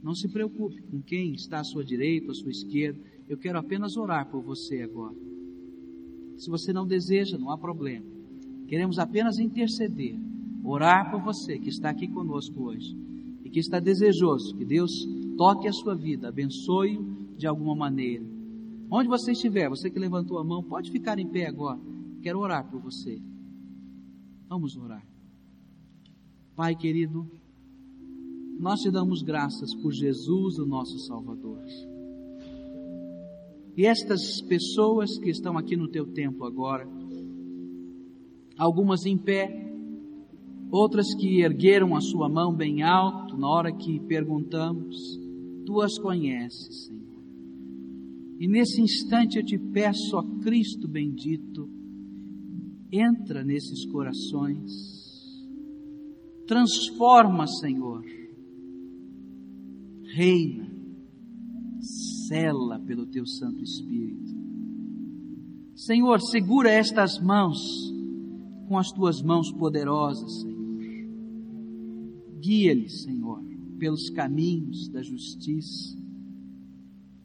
Não 0.00 0.14
se 0.14 0.28
preocupe 0.28 0.80
com 0.82 1.02
quem 1.02 1.34
está 1.34 1.58
à 1.58 1.64
sua 1.64 1.84
direita 1.84 2.26
ou 2.26 2.30
à 2.30 2.34
sua 2.36 2.52
esquerda. 2.52 3.00
Eu 3.28 3.36
quero 3.36 3.58
apenas 3.58 3.96
orar 3.96 4.30
por 4.30 4.40
você 4.40 4.82
agora. 4.82 5.16
Se 6.38 6.48
você 6.48 6.72
não 6.72 6.86
deseja, 6.86 7.36
não 7.36 7.50
há 7.50 7.58
problema. 7.58 8.06
Queremos 8.68 9.00
apenas 9.00 9.40
interceder, 9.40 10.16
orar 10.62 11.10
por 11.10 11.20
você 11.20 11.58
que 11.58 11.70
está 11.70 11.90
aqui 11.90 12.06
conosco 12.06 12.62
hoje 12.62 12.96
e 13.44 13.50
que 13.50 13.58
está 13.58 13.80
desejoso 13.80 14.54
que 14.54 14.64
Deus 14.64 15.08
toque 15.36 15.66
a 15.66 15.72
sua 15.72 15.96
vida, 15.96 16.28
abençoe-o 16.28 17.21
de 17.36 17.46
alguma 17.46 17.74
maneira. 17.74 18.24
Onde 18.90 19.08
você 19.08 19.32
estiver, 19.32 19.68
você 19.68 19.90
que 19.90 19.98
levantou 19.98 20.38
a 20.38 20.44
mão, 20.44 20.62
pode 20.62 20.90
ficar 20.90 21.18
em 21.18 21.26
pé 21.26 21.46
agora. 21.46 21.80
Quero 22.20 22.38
orar 22.38 22.70
por 22.70 22.80
você. 22.80 23.20
Vamos 24.48 24.76
orar. 24.76 25.02
Pai 26.54 26.76
querido, 26.76 27.26
nós 28.60 28.80
te 28.80 28.90
damos 28.90 29.22
graças 29.22 29.74
por 29.74 29.92
Jesus, 29.92 30.58
o 30.58 30.66
nosso 30.66 30.98
Salvador. 31.00 31.64
E 33.74 33.86
estas 33.86 34.42
pessoas 34.42 35.18
que 35.18 35.30
estão 35.30 35.56
aqui 35.56 35.74
no 35.74 35.88
teu 35.88 36.06
templo 36.12 36.44
agora, 36.44 36.86
algumas 38.58 39.06
em 39.06 39.16
pé, 39.16 39.72
outras 40.70 41.14
que 41.14 41.40
ergueram 41.40 41.96
a 41.96 42.00
sua 42.00 42.28
mão 42.28 42.54
bem 42.54 42.82
alto 42.82 43.36
na 43.38 43.48
hora 43.48 43.72
que 43.72 43.98
perguntamos, 44.00 45.18
tu 45.64 45.80
as 45.80 45.98
conheces, 45.98 46.86
Senhor. 46.86 47.01
E 48.38 48.48
nesse 48.48 48.80
instante 48.80 49.38
eu 49.38 49.44
te 49.44 49.58
peço, 49.58 50.16
ó 50.16 50.22
Cristo 50.40 50.88
bendito, 50.88 51.68
entra 52.90 53.44
nesses 53.44 53.86
corações, 53.86 54.70
transforma, 56.46 57.46
Senhor, 57.46 58.04
reina, 60.14 60.70
cela 62.28 62.78
pelo 62.80 63.06
teu 63.06 63.26
Santo 63.26 63.62
Espírito. 63.62 64.32
Senhor, 65.74 66.20
segura 66.20 66.70
estas 66.70 67.18
mãos 67.18 67.58
com 68.68 68.78
as 68.78 68.90
tuas 68.90 69.22
mãos 69.22 69.50
poderosas, 69.52 70.40
Senhor. 70.40 70.52
Guia-lhes, 72.40 73.02
Senhor, 73.02 73.42
pelos 73.78 74.10
caminhos 74.10 74.88
da 74.88 75.02
justiça. 75.02 75.96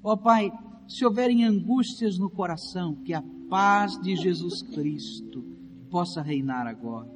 Ó 0.04 0.16
Pai, 0.16 0.52
se 0.88 1.06
houverem 1.06 1.44
angústias 1.44 2.18
no 2.18 2.30
coração, 2.30 2.96
que 3.04 3.14
a 3.14 3.24
paz 3.50 4.00
de 4.02 4.16
Jesus 4.16 4.62
Cristo 4.62 5.44
possa 5.90 6.22
reinar 6.22 6.66
agora. 6.66 7.12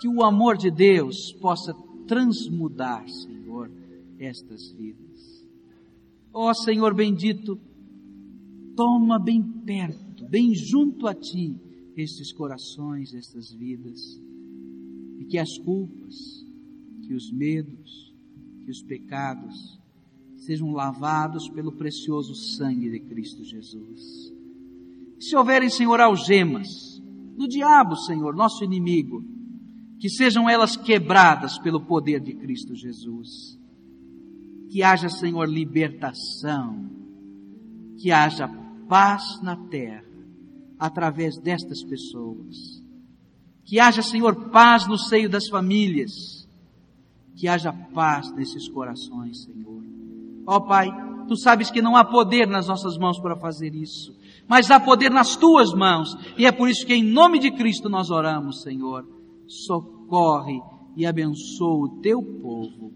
Que 0.00 0.08
o 0.08 0.22
amor 0.22 0.56
de 0.56 0.70
Deus 0.70 1.32
possa 1.40 1.72
transmudar, 2.06 3.08
Senhor, 3.08 3.70
estas 4.18 4.70
vidas. 4.72 5.46
Ó 6.32 6.50
oh, 6.50 6.54
Senhor 6.54 6.94
bendito, 6.94 7.58
toma 8.74 9.18
bem 9.18 9.42
perto, 9.42 10.26
bem 10.28 10.54
junto 10.54 11.06
a 11.06 11.14
Ti, 11.14 11.56
estes 11.96 12.32
corações, 12.32 13.14
estas 13.14 13.52
vidas, 13.52 14.20
e 15.20 15.24
que 15.24 15.38
as 15.38 15.56
culpas, 15.58 16.44
que 17.06 17.14
os 17.14 17.30
medos, 17.30 18.12
que 18.64 18.70
os 18.70 18.82
pecados 18.82 19.78
sejam 20.44 20.72
lavados 20.72 21.48
pelo 21.48 21.72
precioso 21.72 22.34
sangue 22.34 22.90
de 22.90 23.00
Cristo 23.00 23.44
Jesus. 23.44 24.32
Se 25.18 25.36
houverem, 25.36 25.70
Senhor, 25.70 26.00
algemas 26.00 26.68
do 27.36 27.48
diabo, 27.48 27.96
Senhor, 27.96 28.34
nosso 28.34 28.62
inimigo, 28.64 29.24
que 29.98 30.08
sejam 30.08 30.48
elas 30.48 30.76
quebradas 30.76 31.58
pelo 31.58 31.80
poder 31.80 32.20
de 32.20 32.34
Cristo 32.34 32.74
Jesus 32.74 33.58
que 34.74 34.82
haja, 34.82 35.08
Senhor, 35.08 35.48
libertação, 35.48 36.90
que 37.96 38.10
haja 38.10 38.48
paz 38.88 39.40
na 39.40 39.54
terra 39.68 40.02
através 40.76 41.38
destas 41.38 41.84
pessoas. 41.84 42.82
Que 43.64 43.78
haja, 43.78 44.02
Senhor, 44.02 44.50
paz 44.50 44.88
no 44.88 44.98
seio 44.98 45.30
das 45.30 45.48
famílias. 45.48 46.48
Que 47.36 47.46
haja 47.46 47.72
paz 47.72 48.32
nesses 48.32 48.68
corações, 48.68 49.44
Senhor. 49.44 49.73
Ó 50.46 50.56
oh, 50.56 50.60
Pai, 50.62 50.90
Tu 51.26 51.36
sabes 51.36 51.70
que 51.70 51.80
não 51.80 51.96
há 51.96 52.04
poder 52.04 52.46
nas 52.46 52.68
nossas 52.68 52.98
mãos 52.98 53.18
para 53.18 53.34
fazer 53.34 53.74
isso, 53.74 54.14
mas 54.46 54.70
há 54.70 54.78
poder 54.78 55.10
nas 55.10 55.36
Tuas 55.36 55.72
mãos. 55.72 56.14
E 56.36 56.44
é 56.44 56.52
por 56.52 56.68
isso 56.68 56.84
que 56.84 56.94
em 56.94 57.02
nome 57.02 57.38
de 57.38 57.50
Cristo 57.50 57.88
nós 57.88 58.10
oramos, 58.10 58.60
Senhor. 58.60 59.08
Socorre 59.46 60.60
e 60.94 61.06
abençoa 61.06 61.86
o 61.86 62.00
Teu 62.02 62.22
povo 62.22 62.92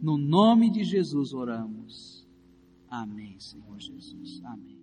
no 0.00 0.16
nome 0.16 0.70
de 0.70 0.84
Jesus 0.84 1.32
oramos. 1.32 2.26
Amém, 2.88 3.38
Senhor 3.38 3.78
Jesus. 3.78 4.40
Amém. 4.44 4.77